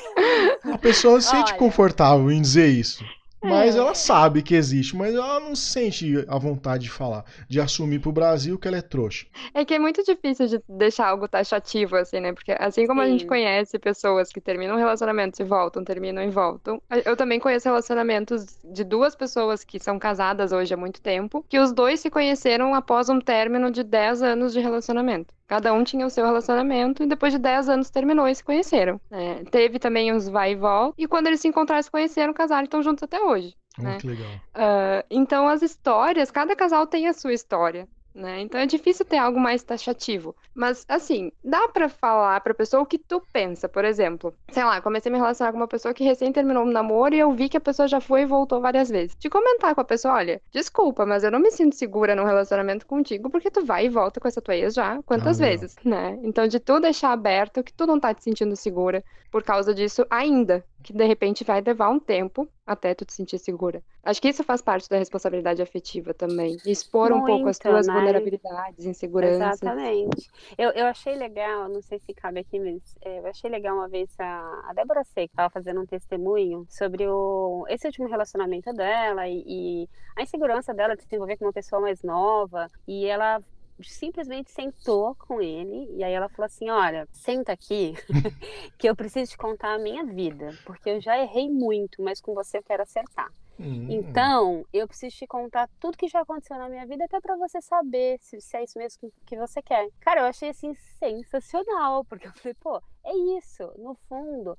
a 0.64 0.78
pessoa 0.78 1.20
se 1.20 1.30
sente 1.30 1.52
Olha. 1.52 1.58
confortável 1.58 2.30
em 2.30 2.40
dizer 2.42 2.66
isso. 2.66 3.04
Mas 3.42 3.74
É. 3.74 3.79
ela 3.79 3.94
sabe 3.94 4.42
que 4.42 4.55
existe, 4.55 4.94
mas 4.94 5.14
ela 5.14 5.40
não 5.40 5.55
sente 5.57 6.24
a 6.29 6.38
vontade 6.38 6.85
de 6.85 6.90
falar, 6.90 7.24
de 7.48 7.61
assumir 7.61 7.98
pro 7.98 8.12
Brasil 8.12 8.59
que 8.59 8.68
ela 8.68 8.76
é 8.76 8.83
trouxa. 8.83 9.26
É 9.55 9.64
que 9.64 9.74
é 9.74 9.79
muito 9.79 10.03
difícil 10.05 10.46
de 10.46 10.62
deixar 10.68 11.09
algo 11.09 11.26
taxativo, 11.26 11.96
assim, 11.96 12.20
né? 12.20 12.33
Porque 12.33 12.53
assim 12.59 12.87
como 12.87 13.00
a 13.00 13.07
gente 13.09 13.22
Sim. 13.22 13.26
conhece 13.26 13.79
pessoas 13.79 14.31
que 14.31 14.40
terminam 14.40 14.76
relacionamentos 14.76 15.40
e 15.40 15.44
voltam, 15.44 15.83
terminam 15.85 16.22
e 16.22 16.31
voltam, 16.31 16.81
eu 17.05 17.16
também 17.16 17.40
conheço 17.40 17.68
relacionamentos 17.68 18.59
de 18.64 18.85
duas 18.85 19.14
pessoas 19.16 19.64
que 19.64 19.79
são 19.81 19.98
casadas 19.98 20.53
hoje 20.53 20.74
há 20.74 20.76
muito 20.76 21.00
tempo, 21.00 21.44
que 21.48 21.59
os 21.59 21.72
dois 21.72 22.00
se 22.00 22.11
conheceram 22.11 22.74
após 22.74 23.09
um 23.09 23.20
término 23.20 23.70
de 23.70 23.83
10 23.83 24.22
anos 24.22 24.53
de 24.53 24.61
relacionamento. 24.61 25.35
Cada 25.50 25.72
um 25.72 25.82
tinha 25.82 26.06
o 26.06 26.10
seu 26.10 26.24
relacionamento 26.24 27.02
e 27.02 27.06
depois 27.06 27.32
de 27.32 27.38
10 27.40 27.68
anos 27.68 27.90
terminou 27.90 28.28
e 28.28 28.34
se 28.36 28.44
conheceram. 28.44 29.00
né? 29.10 29.42
Teve 29.50 29.80
também 29.80 30.12
uns 30.12 30.28
vai 30.28 30.52
e 30.52 30.54
volta, 30.54 30.94
e 30.96 31.08
quando 31.08 31.26
eles 31.26 31.40
se 31.40 31.48
encontraram, 31.48 31.82
se 31.82 31.90
conheceram, 31.90 32.32
casaram 32.32 32.62
e 32.62 32.66
estão 32.66 32.80
juntos 32.80 33.02
até 33.02 33.20
hoje. 33.20 33.56
Oh, 33.76 33.82
né? 33.82 33.98
legal. 34.04 34.30
Ah, 34.54 35.04
então, 35.10 35.48
as 35.48 35.60
histórias, 35.60 36.30
cada 36.30 36.54
casal 36.54 36.86
tem 36.86 37.08
a 37.08 37.12
sua 37.12 37.32
história, 37.32 37.88
né? 38.14 38.40
Então 38.40 38.60
é 38.60 38.66
difícil 38.66 39.04
ter 39.04 39.16
algo 39.18 39.38
mais 39.38 39.62
taxativo. 39.62 40.34
Mas, 40.54 40.84
assim, 40.88 41.30
dá 41.44 41.68
pra 41.68 41.88
falar 41.88 42.40
pra 42.40 42.54
pessoa 42.54 42.82
o 42.82 42.86
que 42.86 42.98
tu 42.98 43.22
pensa, 43.32 43.68
por 43.68 43.84
exemplo. 43.84 44.34
Sei 44.50 44.64
lá, 44.64 44.80
comecei 44.80 45.10
a 45.10 45.12
me 45.12 45.18
relacionar 45.18 45.52
com 45.52 45.58
uma 45.58 45.68
pessoa 45.68 45.94
que 45.94 46.04
recém 46.04 46.32
terminou 46.32 46.64
um 46.64 46.70
namoro 46.70 47.14
e 47.14 47.18
eu 47.18 47.32
vi 47.32 47.48
que 47.48 47.56
a 47.56 47.60
pessoa 47.60 47.86
já 47.88 48.00
foi 48.00 48.22
e 48.22 48.26
voltou 48.26 48.60
várias 48.60 48.88
vezes. 48.88 49.14
De 49.18 49.30
comentar 49.30 49.74
com 49.74 49.80
a 49.80 49.84
pessoa, 49.84 50.14
olha, 50.14 50.40
desculpa, 50.52 51.06
mas 51.06 51.22
eu 51.24 51.30
não 51.30 51.38
me 51.38 51.50
sinto 51.50 51.74
segura 51.76 52.14
num 52.14 52.24
relacionamento 52.24 52.86
contigo 52.86 53.30
porque 53.30 53.50
tu 53.50 53.64
vai 53.64 53.86
e 53.86 53.88
volta 53.88 54.20
com 54.20 54.28
essa 54.28 54.42
tua 54.42 54.56
ex 54.56 54.74
já 54.74 55.00
quantas 55.04 55.40
Ah, 55.40 55.44
legal. 55.44 55.60
vezes, 55.60 55.76
né? 55.84 56.18
Então, 56.22 56.46
de 56.46 56.58
tu 56.60 56.80
deixar 56.80 57.12
aberto 57.12 57.62
que 57.62 57.72
tu 57.72 57.86
não 57.86 57.98
tá 58.00 58.12
te 58.12 58.22
sentindo 58.24 58.56
segura 58.56 59.04
por 59.30 59.42
causa 59.44 59.72
disso 59.72 60.04
ainda, 60.10 60.64
que 60.82 60.92
de 60.92 61.04
repente 61.04 61.44
vai 61.44 61.60
levar 61.60 61.90
um 61.90 62.00
tempo 62.00 62.48
até 62.66 62.94
tu 62.94 63.04
te 63.04 63.12
sentir 63.12 63.38
segura. 63.38 63.82
Acho 64.02 64.20
que 64.20 64.28
isso 64.28 64.42
faz 64.44 64.62
parte 64.62 64.88
da 64.88 64.98
responsabilidade 64.98 65.60
afetiva 65.60 66.14
também. 66.14 66.56
Expor 66.64 67.12
um 67.12 67.24
pouco 67.24 67.48
as 67.48 67.58
Muito, 67.58 67.62
tuas 67.62 67.86
né? 67.86 67.92
vulnerabilidades, 67.92 68.86
inseguranças. 68.86 69.60
Exatamente. 69.62 70.30
Eu, 70.56 70.70
eu 70.70 70.86
achei 70.86 71.16
legal, 71.16 71.68
não 71.68 71.82
sei 71.82 71.98
se 71.98 72.14
cabe 72.14 72.40
aqui, 72.40 72.58
mas 72.58 72.96
é, 73.02 73.18
eu 73.18 73.26
achei 73.26 73.50
legal 73.50 73.76
uma 73.76 73.88
vez 73.88 74.08
a, 74.18 74.62
a 74.68 74.72
Débora 74.74 75.04
Seco 75.04 75.32
estava 75.32 75.50
fazendo 75.50 75.80
um 75.80 75.86
testemunho 75.86 76.64
sobre 76.68 77.06
o, 77.06 77.64
esse 77.68 77.86
último 77.86 78.08
relacionamento 78.08 78.72
dela 78.72 79.28
e, 79.28 79.44
e 79.46 79.88
a 80.16 80.22
insegurança 80.22 80.72
dela 80.72 80.96
de 80.96 81.02
se 81.02 81.14
envolver 81.14 81.36
com 81.36 81.44
uma 81.44 81.52
pessoa 81.52 81.82
mais 81.82 82.02
nova. 82.02 82.68
E 82.86 83.06
ela 83.06 83.42
simplesmente 83.82 84.50
sentou 84.50 85.14
com 85.16 85.40
ele 85.40 85.86
e 85.96 86.04
aí 86.04 86.12
ela 86.12 86.28
falou 86.28 86.46
assim: 86.46 86.68
Olha, 86.70 87.06
senta 87.12 87.52
aqui 87.52 87.94
que 88.78 88.88
eu 88.88 88.96
preciso 88.96 89.30
te 89.32 89.36
contar 89.36 89.74
a 89.74 89.78
minha 89.78 90.04
vida, 90.04 90.54
porque 90.64 90.90
eu 90.90 91.00
já 91.00 91.18
errei 91.18 91.48
muito, 91.50 92.02
mas 92.02 92.20
com 92.20 92.34
você 92.34 92.58
eu 92.58 92.62
quero 92.62 92.82
acertar. 92.82 93.28
Hum. 93.58 93.86
Então, 93.90 94.64
eu 94.72 94.86
preciso 94.88 95.16
te 95.16 95.26
contar 95.26 95.68
tudo 95.78 95.96
que 95.98 96.08
já 96.08 96.20
aconteceu 96.20 96.56
na 96.56 96.68
minha 96.68 96.86
vida, 96.86 97.04
até 97.04 97.20
pra 97.20 97.36
você 97.36 97.60
saber 97.60 98.18
se, 98.20 98.40
se 98.40 98.56
é 98.56 98.64
isso 98.64 98.78
mesmo 98.78 98.98
que- 99.00 99.12
que 99.26 99.36
você 99.36 99.60
quer. 99.60 99.86
Cara, 100.00 100.22
eu 100.22 100.26
achei 100.26 100.48
assim 100.48 100.72
sensacional, 100.98 102.04
porque 102.04 102.26
eu 102.26 102.32
falei, 102.32 102.54
pô, 102.60 102.80
é 103.04 103.12
isso. 103.38 103.70
No 103.76 103.94
fundo, 104.08 104.56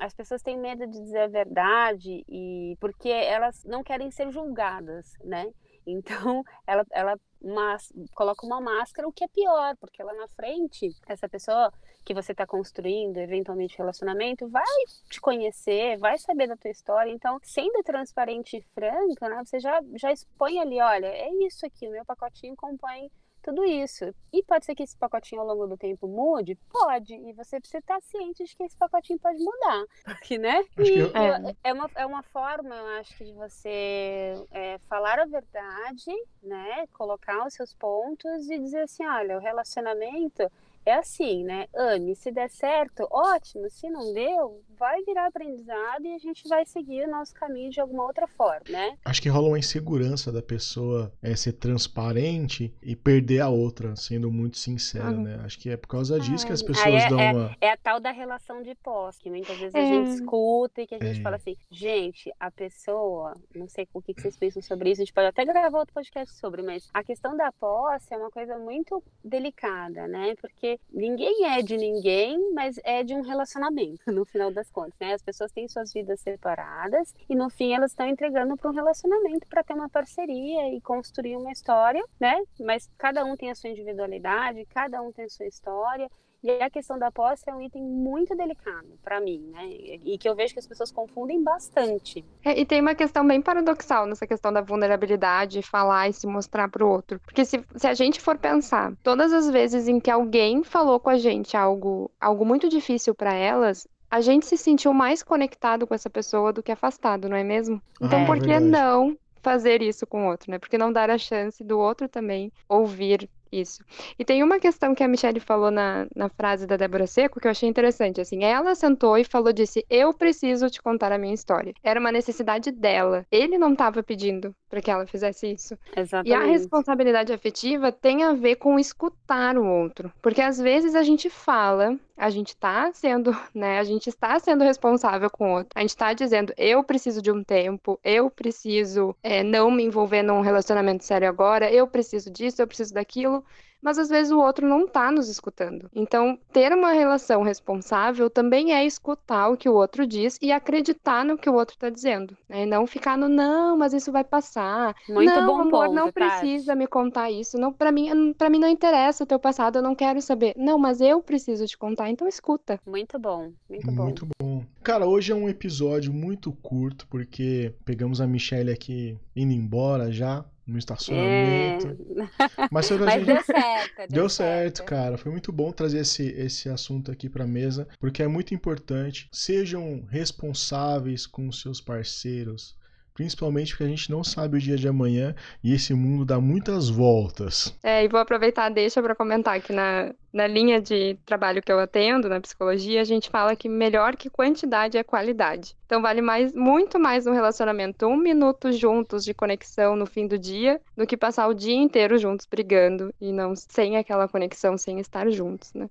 as 0.00 0.14
pessoas 0.14 0.42
têm 0.42 0.58
medo 0.58 0.86
de 0.86 1.00
dizer 1.00 1.20
a 1.20 1.28
verdade 1.28 2.24
e 2.28 2.76
porque 2.80 3.08
elas 3.08 3.62
não 3.64 3.82
querem 3.84 4.10
ser 4.10 4.30
julgadas, 4.32 5.12
né? 5.24 5.46
Então, 5.86 6.42
ela, 6.66 6.84
ela 6.92 7.16
mas 7.44 7.92
coloca 8.14 8.46
uma 8.46 8.60
máscara, 8.60 9.08
o 9.08 9.12
que 9.12 9.24
é 9.24 9.28
pior, 9.28 9.76
porque 9.78 10.02
lá 10.02 10.12
na 10.14 10.28
frente, 10.28 10.94
essa 11.06 11.28
pessoa 11.28 11.72
que 12.04 12.14
você 12.14 12.32
está 12.32 12.46
construindo, 12.46 13.18
eventualmente 13.18 13.78
relacionamento, 13.78 14.48
vai 14.48 14.64
te 15.08 15.20
conhecer, 15.20 15.98
vai 15.98 16.18
saber 16.18 16.48
da 16.48 16.56
tua 16.56 16.70
história. 16.70 17.10
Então, 17.10 17.38
sendo 17.42 17.82
transparente 17.82 18.56
e 18.56 18.62
franca, 18.74 19.28
né, 19.28 19.42
você 19.44 19.60
já, 19.60 19.80
já 19.94 20.12
expõe 20.12 20.58
ali, 20.58 20.80
olha, 20.80 21.06
é 21.06 21.30
isso 21.46 21.64
aqui, 21.64 21.86
o 21.86 21.92
meu 21.92 22.04
pacotinho 22.04 22.56
compõe 22.56 23.10
tudo 23.42 23.64
isso. 23.64 24.14
E 24.32 24.42
pode 24.42 24.64
ser 24.64 24.74
que 24.74 24.82
esse 24.82 24.96
pacotinho 24.96 25.40
ao 25.40 25.46
longo 25.46 25.66
do 25.66 25.76
tempo 25.76 26.06
mude? 26.06 26.56
Pode. 26.70 27.14
E 27.14 27.32
você 27.32 27.58
precisa 27.58 27.78
estar 27.78 28.00
ciente 28.00 28.44
de 28.44 28.56
que 28.56 28.62
esse 28.62 28.76
pacotinho 28.76 29.18
pode 29.18 29.38
mudar. 29.42 29.84
Porque, 30.04 30.38
né? 30.38 30.64
E 30.78 30.98
eu... 30.98 31.06
é. 31.14 31.56
é, 31.64 31.72
uma, 31.72 31.90
é 31.94 32.06
uma 32.06 32.22
forma, 32.22 32.74
eu 32.74 32.86
acho, 33.00 33.24
de 33.24 33.32
você 33.32 34.34
é, 34.50 34.78
falar 34.88 35.18
a 35.18 35.24
verdade, 35.24 36.12
né? 36.42 36.86
Colocar 36.92 37.46
os 37.46 37.54
seus 37.54 37.74
pontos 37.74 38.48
e 38.50 38.58
dizer 38.58 38.82
assim, 38.82 39.06
olha, 39.06 39.36
o 39.36 39.40
relacionamento 39.40 40.50
é 40.84 40.94
assim, 40.94 41.44
né? 41.44 41.68
Ame, 41.74 42.14
se 42.14 42.30
der 42.30 42.50
certo, 42.50 43.06
ótimo. 43.10 43.70
Se 43.70 43.88
não 43.88 44.12
deu, 44.12 44.62
vai 44.82 45.00
virar 45.04 45.26
aprendizado 45.26 46.04
e 46.04 46.12
a 46.12 46.18
gente 46.18 46.48
vai 46.48 46.66
seguir 46.66 47.06
o 47.06 47.10
nosso 47.10 47.32
caminho 47.34 47.70
de 47.70 47.80
alguma 47.80 48.02
outra 48.02 48.26
forma, 48.26 48.64
né? 48.68 48.98
Acho 49.04 49.22
que 49.22 49.28
rola 49.28 49.46
uma 49.46 49.58
insegurança 49.58 50.32
da 50.32 50.42
pessoa 50.42 51.12
é, 51.22 51.36
ser 51.36 51.52
transparente 51.52 52.74
e 52.82 52.96
perder 52.96 53.42
a 53.42 53.48
outra, 53.48 53.94
sendo 53.94 54.28
muito 54.28 54.58
sincera, 54.58 55.12
uhum. 55.12 55.22
né? 55.22 55.40
Acho 55.44 55.56
que 55.60 55.70
é 55.70 55.76
por 55.76 55.86
causa 55.86 56.18
disso 56.18 56.44
que 56.44 56.52
as 56.52 56.62
pessoas 56.62 57.04
é, 57.04 57.08
dão 57.08 57.20
é, 57.20 57.32
uma. 57.32 57.56
É 57.60 57.70
a 57.70 57.76
tal 57.76 58.00
da 58.00 58.10
relação 58.10 58.60
de 58.60 58.74
pós, 58.74 59.18
que 59.18 59.30
muitas 59.30 59.56
vezes 59.56 59.72
a 59.72 59.80
gente 59.80 60.10
é. 60.10 60.14
escuta 60.14 60.82
e 60.82 60.86
que 60.88 60.96
a 60.96 60.98
gente 60.98 61.22
fala 61.22 61.36
assim, 61.36 61.56
gente, 61.70 62.32
a 62.40 62.50
pessoa, 62.50 63.36
não 63.54 63.68
sei 63.68 63.86
o 63.94 64.02
que 64.02 64.20
vocês 64.20 64.36
pensam 64.36 64.60
sobre 64.62 64.90
isso, 64.90 65.00
a 65.00 65.04
gente 65.04 65.14
pode 65.14 65.28
até 65.28 65.44
gravar 65.44 65.78
outro 65.78 65.94
podcast 65.94 66.34
sobre, 66.34 66.60
mas 66.60 66.90
a 66.92 67.04
questão 67.04 67.36
da 67.36 67.52
posse 67.52 68.12
é 68.12 68.16
uma 68.16 68.32
coisa 68.32 68.58
muito 68.58 69.00
delicada, 69.22 70.08
né? 70.08 70.34
Porque 70.40 70.80
ninguém 70.92 71.46
é 71.46 71.62
de 71.62 71.76
ninguém, 71.76 72.52
mas 72.52 72.80
é 72.82 73.04
de 73.04 73.14
um 73.14 73.20
relacionamento, 73.20 74.02
no 74.10 74.24
final 74.24 74.50
das 74.52 74.71
contas, 74.72 74.94
né? 75.00 75.12
As 75.12 75.22
pessoas 75.22 75.52
têm 75.52 75.68
suas 75.68 75.92
vidas 75.92 76.20
separadas 76.20 77.14
e 77.28 77.34
no 77.36 77.48
fim 77.48 77.74
elas 77.74 77.92
estão 77.92 78.06
entregando 78.06 78.56
para 78.56 78.70
um 78.70 78.74
relacionamento 78.74 79.46
para 79.46 79.62
ter 79.62 79.74
uma 79.74 79.88
parceria 79.88 80.74
e 80.74 80.80
construir 80.80 81.36
uma 81.36 81.52
história, 81.52 82.02
né? 82.18 82.42
Mas 82.58 82.90
cada 82.98 83.24
um 83.24 83.36
tem 83.36 83.50
a 83.50 83.54
sua 83.54 83.70
individualidade, 83.70 84.66
cada 84.66 85.00
um 85.00 85.12
tem 85.12 85.26
a 85.26 85.30
sua 85.30 85.46
história 85.46 86.08
e 86.42 86.50
a 86.60 86.68
questão 86.68 86.98
da 86.98 87.10
posse 87.10 87.48
é 87.48 87.54
um 87.54 87.62
item 87.62 87.82
muito 87.82 88.34
delicado 88.34 88.98
para 89.04 89.20
mim, 89.20 89.38
né? 89.52 89.64
E 89.64 90.18
que 90.18 90.28
eu 90.28 90.34
vejo 90.34 90.52
que 90.52 90.58
as 90.58 90.66
pessoas 90.66 90.90
confundem 90.90 91.40
bastante. 91.40 92.24
É, 92.44 92.58
e 92.58 92.66
tem 92.66 92.80
uma 92.80 92.96
questão 92.96 93.24
bem 93.24 93.40
paradoxal 93.40 94.06
nessa 94.06 94.26
questão 94.26 94.52
da 94.52 94.60
vulnerabilidade, 94.60 95.62
falar 95.62 96.08
e 96.08 96.12
se 96.12 96.26
mostrar 96.26 96.68
para 96.68 96.84
o 96.84 96.90
outro. 96.90 97.20
Porque 97.20 97.44
se, 97.44 97.64
se 97.76 97.86
a 97.86 97.94
gente 97.94 98.20
for 98.20 98.36
pensar, 98.36 98.92
todas 99.04 99.32
as 99.32 99.48
vezes 99.48 99.86
em 99.86 100.00
que 100.00 100.10
alguém 100.10 100.64
falou 100.64 100.98
com 100.98 101.10
a 101.10 101.16
gente 101.16 101.56
algo, 101.56 102.10
algo 102.20 102.44
muito 102.44 102.68
difícil 102.68 103.14
para 103.14 103.32
elas, 103.32 103.86
a 104.12 104.20
gente 104.20 104.44
se 104.44 104.58
sentiu 104.58 104.92
mais 104.92 105.22
conectado 105.22 105.86
com 105.86 105.94
essa 105.94 106.10
pessoa 106.10 106.52
do 106.52 106.62
que 106.62 106.70
afastado, 106.70 107.30
não 107.30 107.36
é 107.36 107.42
mesmo? 107.42 107.80
Então, 107.98 108.24
ah, 108.24 108.26
por 108.26 108.38
que 108.38 108.60
não 108.60 109.16
fazer 109.40 109.80
isso 109.80 110.06
com 110.06 110.26
o 110.26 110.30
outro, 110.30 110.50
né? 110.50 110.58
Porque 110.58 110.76
não 110.76 110.92
dar 110.92 111.08
a 111.08 111.16
chance 111.16 111.64
do 111.64 111.78
outro 111.78 112.06
também 112.10 112.52
ouvir 112.68 113.26
isso. 113.52 113.84
E 114.18 114.24
tem 114.24 114.42
uma 114.42 114.58
questão 114.58 114.94
que 114.94 115.04
a 115.04 115.08
Michelle 115.08 115.38
falou 115.38 115.70
na, 115.70 116.06
na 116.16 116.28
frase 116.28 116.66
da 116.66 116.76
Débora 116.76 117.06
Seco 117.06 117.38
que 117.38 117.46
eu 117.46 117.50
achei 117.50 117.68
interessante. 117.68 118.20
Assim, 118.20 118.44
ela 118.44 118.74
sentou 118.74 119.18
e 119.18 119.24
falou: 119.24 119.52
disse, 119.52 119.84
eu 119.90 120.12
preciso 120.14 120.70
te 120.70 120.80
contar 120.80 121.12
a 121.12 121.18
minha 121.18 121.34
história. 121.34 121.74
Era 121.82 122.00
uma 122.00 122.10
necessidade 122.10 122.70
dela. 122.70 123.26
Ele 123.30 123.58
não 123.58 123.72
estava 123.72 124.02
pedindo 124.02 124.54
para 124.70 124.80
que 124.80 124.90
ela 124.90 125.06
fizesse 125.06 125.52
isso. 125.52 125.76
Exatamente. 125.94 126.30
E 126.30 126.34
a 126.34 126.44
responsabilidade 126.44 127.32
afetiva 127.32 127.92
tem 127.92 128.22
a 128.22 128.32
ver 128.32 128.56
com 128.56 128.78
escutar 128.78 129.58
o 129.58 129.66
outro. 129.66 130.10
Porque 130.22 130.40
às 130.40 130.58
vezes 130.58 130.94
a 130.94 131.02
gente 131.02 131.28
fala, 131.28 131.98
a 132.22 132.30
gente 132.30 132.50
está 132.50 132.92
sendo, 132.92 133.32
né? 133.52 133.80
A 133.80 133.84
gente 133.84 134.08
está 134.08 134.38
sendo 134.38 134.62
responsável 134.62 135.28
com 135.28 135.50
o 135.50 135.56
outro. 135.56 135.70
A 135.74 135.80
gente 135.80 135.90
está 135.90 136.12
dizendo, 136.12 136.54
eu 136.56 136.84
preciso 136.84 137.20
de 137.20 137.32
um 137.32 137.42
tempo, 137.42 137.98
eu 138.04 138.30
preciso 138.30 139.16
é, 139.22 139.42
não 139.42 139.70
me 139.72 139.82
envolver 139.82 140.22
num 140.22 140.40
relacionamento 140.40 141.04
sério 141.04 141.28
agora, 141.28 141.70
eu 141.72 141.86
preciso 141.86 142.30
disso, 142.30 142.62
eu 142.62 142.66
preciso 142.66 142.94
daquilo 142.94 143.44
mas 143.82 143.98
às 143.98 144.08
vezes 144.08 144.30
o 144.30 144.38
outro 144.38 144.66
não 144.66 144.84
está 144.84 145.10
nos 145.10 145.28
escutando. 145.28 145.90
Então, 145.94 146.38
ter 146.52 146.72
uma 146.72 146.92
relação 146.92 147.42
responsável 147.42 148.30
também 148.30 148.72
é 148.72 148.86
escutar 148.86 149.48
o 149.48 149.56
que 149.56 149.68
o 149.68 149.74
outro 149.74 150.06
diz 150.06 150.38
e 150.40 150.52
acreditar 150.52 151.24
no 151.24 151.36
que 151.36 151.50
o 151.50 151.54
outro 151.54 151.74
está 151.74 151.90
dizendo. 151.90 152.36
Né? 152.48 152.64
Não 152.64 152.86
ficar 152.86 153.18
no 153.18 153.28
não, 153.28 153.76
mas 153.76 153.92
isso 153.92 154.12
vai 154.12 154.22
passar. 154.22 154.94
Muito 155.08 155.34
não, 155.34 155.46
bom 155.46 155.60
amor, 155.60 155.86
ponto, 155.86 155.94
não 155.94 156.12
precisa 156.12 156.76
me 156.76 156.86
contar 156.86 157.30
isso. 157.30 157.58
Não, 157.58 157.72
para 157.72 157.90
mim, 157.90 158.32
para 158.32 158.48
mim 158.48 158.58
não 158.58 158.68
interessa 158.68 159.24
o 159.24 159.26
teu 159.26 159.38
passado, 159.38 159.78
eu 159.78 159.82
não 159.82 159.94
quero 159.94 160.22
saber. 160.22 160.54
Não, 160.56 160.78
mas 160.78 161.00
eu 161.00 161.20
preciso 161.20 161.66
te 161.66 161.76
contar, 161.76 162.08
então 162.08 162.28
escuta. 162.28 162.78
Muito 162.86 163.18
bom, 163.18 163.52
muito 163.68 163.90
bom. 163.90 164.04
Muito 164.04 164.28
bom. 164.40 164.64
Cara, 164.82 165.06
hoje 165.06 165.32
é 165.32 165.34
um 165.34 165.48
episódio 165.48 166.12
muito 166.12 166.52
curto 166.52 167.06
porque 167.08 167.74
pegamos 167.84 168.20
a 168.20 168.26
Michelle 168.26 168.70
aqui 168.70 169.18
indo 169.34 169.52
embora 169.52 170.10
já 170.12 170.44
no 170.72 170.78
estacionamento. 170.78 171.86
É. 171.88 172.68
Mas, 172.70 172.90
Mas 172.90 173.14
gente... 173.14 173.26
deu 173.26 173.42
certo. 173.44 173.96
Deu, 173.96 174.08
deu 174.08 174.28
certo, 174.28 174.78
certo, 174.78 174.84
cara. 174.84 175.18
Foi 175.18 175.30
muito 175.30 175.52
bom 175.52 175.70
trazer 175.70 175.98
esse, 175.98 176.26
esse 176.28 176.68
assunto 176.68 177.10
aqui 177.10 177.28
pra 177.28 177.46
mesa, 177.46 177.86
porque 178.00 178.22
é 178.22 178.28
muito 178.28 178.54
importante. 178.54 179.28
Sejam 179.30 180.04
responsáveis 180.08 181.26
com 181.26 181.48
os 181.48 181.60
seus 181.60 181.80
parceiros. 181.80 182.74
Principalmente 183.14 183.72
porque 183.72 183.84
a 183.84 183.88
gente 183.88 184.10
não 184.10 184.24
sabe 184.24 184.56
o 184.56 184.60
dia 184.60 184.76
de 184.76 184.88
amanhã 184.88 185.34
e 185.62 185.72
esse 185.72 185.92
mundo 185.92 186.24
dá 186.24 186.40
muitas 186.40 186.88
voltas. 186.88 187.76
É, 187.82 188.04
e 188.04 188.08
vou 188.08 188.20
aproveitar, 188.20 188.70
deixa 188.70 189.02
para 189.02 189.14
comentar 189.14 189.60
que 189.60 189.72
na, 189.72 190.12
na 190.32 190.46
linha 190.46 190.80
de 190.80 191.16
trabalho 191.26 191.62
que 191.62 191.70
eu 191.70 191.78
atendo, 191.78 192.28
na 192.28 192.40
psicologia, 192.40 193.00
a 193.00 193.04
gente 193.04 193.28
fala 193.28 193.54
que 193.54 193.68
melhor 193.68 194.16
que 194.16 194.30
quantidade 194.30 194.96
é 194.96 195.02
qualidade. 195.02 195.76
Então 195.84 196.00
vale 196.00 196.22
mais, 196.22 196.54
muito 196.54 196.98
mais 196.98 197.26
um 197.26 197.32
relacionamento 197.32 198.06
um 198.06 198.16
minuto 198.16 198.72
juntos 198.72 199.24
de 199.24 199.34
conexão 199.34 199.94
no 199.94 200.06
fim 200.06 200.26
do 200.26 200.38
dia 200.38 200.80
do 200.96 201.06
que 201.06 201.18
passar 201.18 201.46
o 201.48 201.54
dia 201.54 201.74
inteiro 201.74 202.16
juntos 202.16 202.46
brigando 202.50 203.14
e 203.20 203.30
não 203.30 203.54
sem 203.54 203.98
aquela 203.98 204.26
conexão, 204.26 204.78
sem 204.78 204.98
estar 205.00 205.30
juntos, 205.30 205.72
né? 205.74 205.90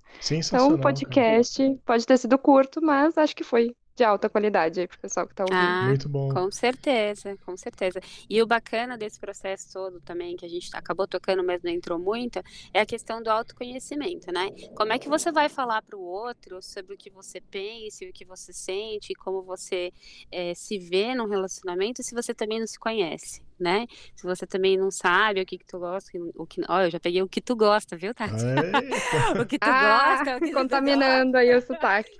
Então 0.56 0.74
o 0.74 0.78
podcast 0.78 1.80
pode 1.86 2.04
ter 2.04 2.18
sido 2.18 2.36
curto, 2.36 2.82
mas 2.82 3.16
acho 3.16 3.36
que 3.36 3.44
foi 3.44 3.74
de 4.02 4.04
alta 4.04 4.28
qualidade 4.28 4.80
aí 4.80 4.88
pro 4.88 4.98
pessoal 4.98 5.28
que 5.28 5.34
tá 5.34 5.44
ouvindo. 5.44 5.56
Ah, 5.56 5.86
Muito 5.86 6.08
bom. 6.08 6.28
Com 6.28 6.50
certeza, 6.50 7.36
com 7.46 7.56
certeza. 7.56 8.00
E 8.28 8.42
o 8.42 8.46
bacana 8.46 8.98
desse 8.98 9.20
processo 9.20 9.72
todo 9.72 10.00
também, 10.00 10.34
que 10.36 10.44
a 10.44 10.48
gente 10.48 10.68
acabou 10.74 11.06
tocando, 11.06 11.44
mas 11.44 11.62
não 11.62 11.70
entrou 11.70 12.00
muito, 12.00 12.40
é 12.74 12.80
a 12.80 12.86
questão 12.86 13.22
do 13.22 13.30
autoconhecimento, 13.30 14.32
né? 14.32 14.50
Como 14.74 14.92
é 14.92 14.98
que 14.98 15.08
você 15.08 15.30
vai 15.30 15.48
falar 15.48 15.82
para 15.82 15.96
o 15.96 16.02
outro 16.02 16.60
sobre 16.60 16.94
o 16.94 16.98
que 16.98 17.10
você 17.10 17.40
pensa, 17.40 18.04
o 18.04 18.12
que 18.12 18.24
você 18.24 18.52
sente, 18.52 19.14
como 19.14 19.42
você 19.42 19.92
é, 20.32 20.52
se 20.54 20.78
vê 20.78 21.14
num 21.14 21.28
relacionamento, 21.28 22.02
se 22.02 22.14
você 22.14 22.34
também 22.34 22.58
não 22.58 22.66
se 22.66 22.78
conhece? 22.78 23.40
Né? 23.62 23.86
Se 24.14 24.24
você 24.24 24.46
também 24.46 24.76
não 24.76 24.90
sabe 24.90 25.40
o 25.40 25.46
que, 25.46 25.58
que 25.58 25.64
tu 25.64 25.78
gosta, 25.78 26.10
o 26.34 26.46
que, 26.46 26.60
ó, 26.68 26.82
eu 26.82 26.90
já 26.90 27.00
peguei 27.00 27.22
o 27.22 27.28
que 27.28 27.40
tu 27.40 27.56
gosta, 27.56 27.96
viu, 27.96 28.14
Tati? 28.14 28.34
o 29.40 29.46
que 29.46 29.58
tu 29.58 29.68
ah, 29.68 30.16
gosta, 30.16 30.36
o 30.36 30.40
que 30.40 30.52
contaminando 30.52 31.36
aí 31.36 31.54
o 31.54 31.62
sotaque. 31.62 32.10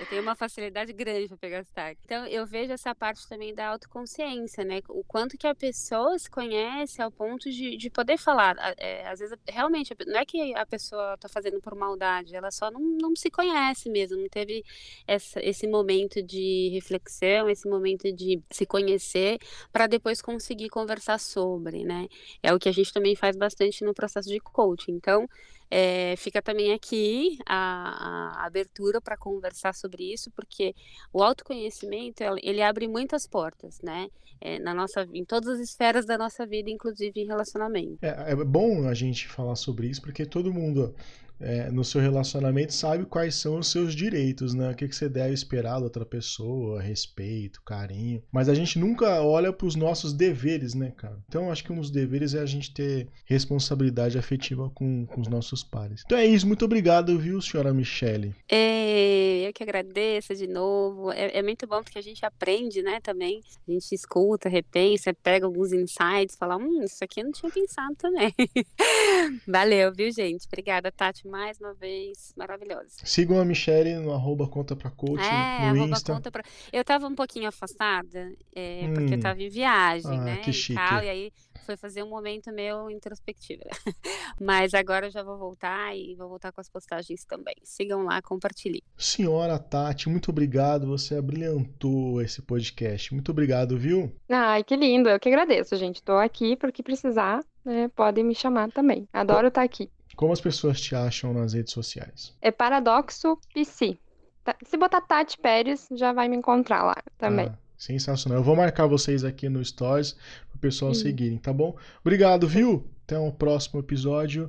eu 0.00 0.06
tenho 0.08 0.22
uma 0.22 0.34
facilidade 0.34 0.92
grande 0.92 1.28
para 1.28 1.36
pegar 1.36 1.64
sotaque. 1.64 2.00
Então, 2.04 2.26
eu 2.26 2.46
vejo 2.46 2.72
essa 2.72 2.94
parte 2.94 3.28
também 3.28 3.54
da 3.54 3.68
autoconsciência, 3.68 4.64
né? 4.64 4.80
O 4.88 5.04
quanto 5.04 5.36
que 5.36 5.46
a 5.46 5.54
pessoa 5.54 6.18
se 6.18 6.30
conhece 6.30 7.02
ao 7.02 7.10
ponto 7.10 7.50
de, 7.50 7.76
de 7.76 7.90
poder 7.90 8.18
falar. 8.18 8.56
É, 8.76 9.06
às 9.08 9.20
vezes, 9.20 9.36
realmente, 9.46 9.94
não 10.06 10.18
é 10.18 10.24
que 10.24 10.54
a 10.54 10.64
pessoa 10.66 11.16
tá 11.18 11.28
fazendo 11.28 11.60
por 11.60 11.74
maldade, 11.74 12.34
ela 12.34 12.50
só 12.50 12.70
não, 12.70 12.80
não 12.80 13.14
se 13.14 13.30
conhece 13.30 13.90
mesmo, 13.90 14.16
não 14.16 14.28
teve 14.28 14.64
essa, 15.06 15.44
esse 15.44 15.66
momento 15.66 16.22
de 16.22 16.70
reflexão, 16.72 17.48
esse 17.48 17.68
momento 17.68 18.12
de 18.12 18.40
se 18.50 18.64
conhecer 18.64 19.38
para 19.72 19.86
depois 19.98 20.22
conseguir 20.22 20.68
conversar 20.68 21.18
sobre, 21.18 21.84
né? 21.84 22.08
É 22.42 22.54
o 22.54 22.58
que 22.58 22.68
a 22.68 22.72
gente 22.72 22.92
também 22.92 23.14
faz 23.14 23.36
bastante 23.36 23.84
no 23.84 23.92
processo 23.92 24.28
de 24.28 24.40
coaching. 24.40 24.92
Então, 24.92 25.28
é, 25.70 26.14
fica 26.16 26.40
também 26.40 26.72
aqui 26.72 27.38
a, 27.46 28.40
a 28.40 28.46
abertura 28.46 29.00
para 29.00 29.16
conversar 29.16 29.74
sobre 29.74 30.12
isso, 30.12 30.30
porque 30.30 30.74
o 31.12 31.22
autoconhecimento 31.22 32.22
ele 32.42 32.62
abre 32.62 32.88
muitas 32.88 33.26
portas, 33.26 33.80
né? 33.82 34.08
É, 34.40 34.58
na 34.60 34.72
nossa, 34.72 35.06
em 35.12 35.24
todas 35.24 35.48
as 35.48 35.60
esferas 35.60 36.06
da 36.06 36.16
nossa 36.16 36.46
vida, 36.46 36.70
inclusive 36.70 37.20
em 37.20 37.26
relacionamento. 37.26 37.98
É, 38.02 38.32
é 38.32 38.36
bom 38.36 38.88
a 38.88 38.94
gente 38.94 39.26
falar 39.26 39.56
sobre 39.56 39.88
isso, 39.88 40.00
porque 40.00 40.24
todo 40.24 40.54
mundo 40.54 40.94
é, 41.40 41.70
no 41.70 41.84
seu 41.84 42.00
relacionamento 42.00 42.72
sabe 42.72 43.04
quais 43.04 43.34
são 43.34 43.58
os 43.58 43.68
seus 43.68 43.94
direitos, 43.94 44.54
né? 44.54 44.70
O 44.70 44.74
que, 44.74 44.88
que 44.88 44.96
você 44.96 45.08
deve 45.08 45.34
esperar 45.34 45.78
da 45.78 45.84
outra 45.84 46.04
pessoa, 46.04 46.80
respeito, 46.80 47.62
carinho. 47.62 48.22
Mas 48.32 48.48
a 48.48 48.54
gente 48.54 48.78
nunca 48.78 49.22
olha 49.22 49.52
para 49.52 49.66
os 49.66 49.76
nossos 49.76 50.12
deveres, 50.12 50.74
né, 50.74 50.92
cara? 50.96 51.18
Então 51.28 51.50
acho 51.50 51.64
que 51.64 51.72
um 51.72 51.80
dos 51.80 51.90
deveres 51.90 52.34
é 52.34 52.40
a 52.40 52.46
gente 52.46 52.72
ter 52.72 53.08
responsabilidade 53.24 54.18
afetiva 54.18 54.70
com, 54.70 55.06
com 55.06 55.20
os 55.20 55.28
nossos 55.28 55.62
pares. 55.62 56.02
Então 56.04 56.18
é 56.18 56.26
isso, 56.26 56.46
muito 56.46 56.64
obrigado, 56.64 57.18
viu, 57.18 57.40
senhora 57.40 57.72
Michele? 57.72 58.34
É, 58.48 59.46
eu 59.48 59.52
que 59.52 59.62
agradeço 59.62 60.34
de 60.34 60.46
novo. 60.46 61.10
É, 61.12 61.38
é, 61.38 61.42
muito 61.42 61.66
bom 61.66 61.82
porque 61.82 61.98
a 61.98 62.02
gente 62.02 62.24
aprende, 62.24 62.82
né, 62.82 63.00
também. 63.00 63.42
A 63.66 63.70
gente 63.70 63.94
escuta, 63.94 64.48
repensa, 64.48 65.14
pega 65.14 65.46
alguns 65.46 65.72
insights, 65.72 66.36
fala, 66.36 66.56
hum, 66.56 66.82
isso 66.82 67.02
aqui 67.02 67.20
eu 67.20 67.24
não 67.24 67.32
tinha 67.32 67.50
pensado 67.50 67.94
também. 67.96 68.32
Valeu, 69.46 69.92
viu, 69.92 70.10
gente? 70.10 70.46
Obrigada, 70.46 70.90
Tati, 70.90 71.27
mais 71.28 71.58
uma 71.60 71.74
vez. 71.74 72.32
Maravilhosa. 72.36 72.96
Sigam 73.04 73.40
a 73.40 73.44
Michelle 73.44 73.94
no 73.96 74.12
arroba 74.12 74.48
conta 74.48 74.74
pra 74.74 74.90
coach 74.90 75.22
é, 75.22 75.72
no 75.72 75.86
Insta. 75.86 76.14
Conta 76.14 76.30
pra... 76.30 76.42
Eu 76.72 76.84
tava 76.84 77.06
um 77.06 77.14
pouquinho 77.14 77.48
afastada, 77.48 78.32
é, 78.54 78.82
hum. 78.84 78.94
porque 78.94 79.14
eu 79.14 79.18
hum. 79.18 79.20
tava 79.20 79.42
em 79.42 79.48
viagem, 79.48 80.18
ah, 80.18 80.22
né? 80.22 80.36
Que 80.38 80.52
chique. 80.52 80.72
E, 80.72 80.76
tal, 80.76 81.04
e 81.04 81.08
aí 81.08 81.32
foi 81.68 81.76
fazer 81.76 82.02
um 82.02 82.08
momento 82.08 82.50
meu 82.50 82.90
introspectivo. 82.90 83.62
Mas 84.40 84.72
agora 84.72 85.08
eu 85.08 85.10
já 85.10 85.22
vou 85.22 85.36
voltar 85.36 85.94
e 85.94 86.14
vou 86.14 86.26
voltar 86.26 86.50
com 86.50 86.62
as 86.62 86.68
postagens 86.70 87.26
também. 87.26 87.54
Sigam 87.62 88.04
lá, 88.04 88.22
compartilhem. 88.22 88.80
Senhora 88.96 89.58
Tati, 89.58 90.08
muito 90.08 90.30
obrigado. 90.30 90.86
Você 90.86 91.14
abrilhantou 91.16 92.22
esse 92.22 92.40
podcast. 92.40 93.12
Muito 93.12 93.30
obrigado, 93.30 93.76
viu? 93.76 94.10
Ai, 94.30 94.64
que 94.64 94.76
lindo. 94.76 95.10
Eu 95.10 95.20
que 95.20 95.28
agradeço, 95.28 95.76
gente. 95.76 96.02
Tô 96.02 96.12
aqui 96.12 96.56
porque 96.56 96.82
precisar, 96.82 97.44
né? 97.62 97.88
Podem 97.94 98.24
me 98.24 98.34
chamar 98.34 98.72
também. 98.72 99.06
Adoro 99.12 99.48
estar 99.48 99.62
aqui. 99.62 99.90
Como 100.18 100.32
as 100.32 100.40
pessoas 100.40 100.80
te 100.80 100.96
acham 100.96 101.32
nas 101.32 101.52
redes 101.52 101.72
sociais? 101.72 102.34
É 102.42 102.50
Paradoxo 102.50 103.38
PC. 103.54 103.96
Tá, 104.42 104.56
se 104.64 104.76
botar 104.76 105.00
Tati 105.00 105.38
Pérez, 105.38 105.86
já 105.92 106.12
vai 106.12 106.28
me 106.28 106.36
encontrar 106.36 106.82
lá 106.82 106.96
também. 107.16 107.46
Ah, 107.46 107.56
sensacional. 107.76 108.40
Eu 108.40 108.42
vou 108.42 108.56
marcar 108.56 108.88
vocês 108.88 109.22
aqui 109.22 109.48
no 109.48 109.64
Stories 109.64 110.16
pro 110.50 110.58
pessoal 110.58 110.92
seguirem, 110.92 111.38
tá 111.38 111.52
bom? 111.52 111.76
Obrigado, 112.00 112.48
viu? 112.48 112.84
Até 113.04 113.16
o 113.16 113.30
próximo 113.30 113.78
episódio. 113.78 114.46